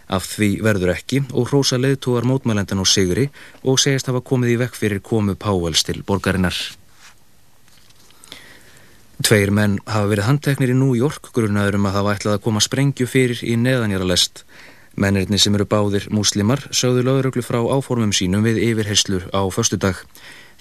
[0.08, 3.26] Af því verður ekki og hrósa leðtúar mótmælendan og sigri
[3.60, 6.56] og segist hafa komið í vekk fyrir komu Páels til borgarinnar.
[9.20, 12.64] Tveir menn hafa verið handteknir í New York grunnaður um að hafa ætlað að koma
[12.64, 14.46] sprengju fyrir í neðanjara lest.
[14.96, 20.00] Mennirni sem eru báðir múslimar sögðu löguröglu frá áformum sínum við yfirherslur á föstudag.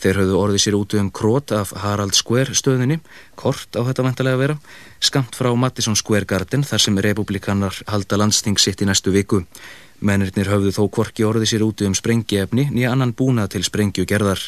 [0.03, 2.99] Þeir höfðu orðið sér út um krót af Harald Square stöðinni,
[3.39, 4.57] kort á þetta vantarlega að vera,
[4.99, 9.45] skamt frá Madison Square Garden þar sem republikanar halda landsting sitt í næstu viku.
[10.03, 14.41] Mennirnir höfðu þó kvorki orðið sér út um sprengiefni nýja annan búnað til sprengju gerðar.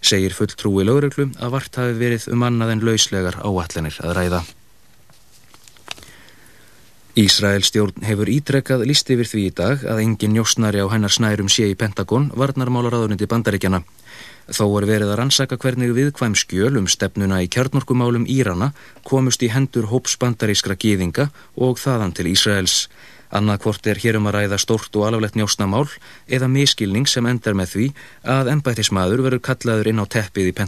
[0.00, 4.46] Segir fulltrúi lögreglu að vart hafi verið um annað en lauslegar áallanir að ræða.
[7.16, 11.48] Ísrael stjórn hefur ítrekkað líst yfir því í dag að engin njósnari á hennar snærum
[11.48, 13.80] sé í Pentagon varnarmálaráðuniti bandaríkjana.
[14.52, 18.74] Þó er verið að rannsaka hvernig viðkvæm skjöl um stefnuna í kjarnorkumálum Írana
[19.08, 22.82] komust í hendur hóps bandarískra gýðinga og þaðan til Ísraels.
[23.32, 25.88] Annað hvort er hér um að ræða stort og alaflegt njósnamál
[26.28, 27.88] eða miskilning sem endar með því
[28.36, 30.56] að embættismadur verður kallaður inn á teppið í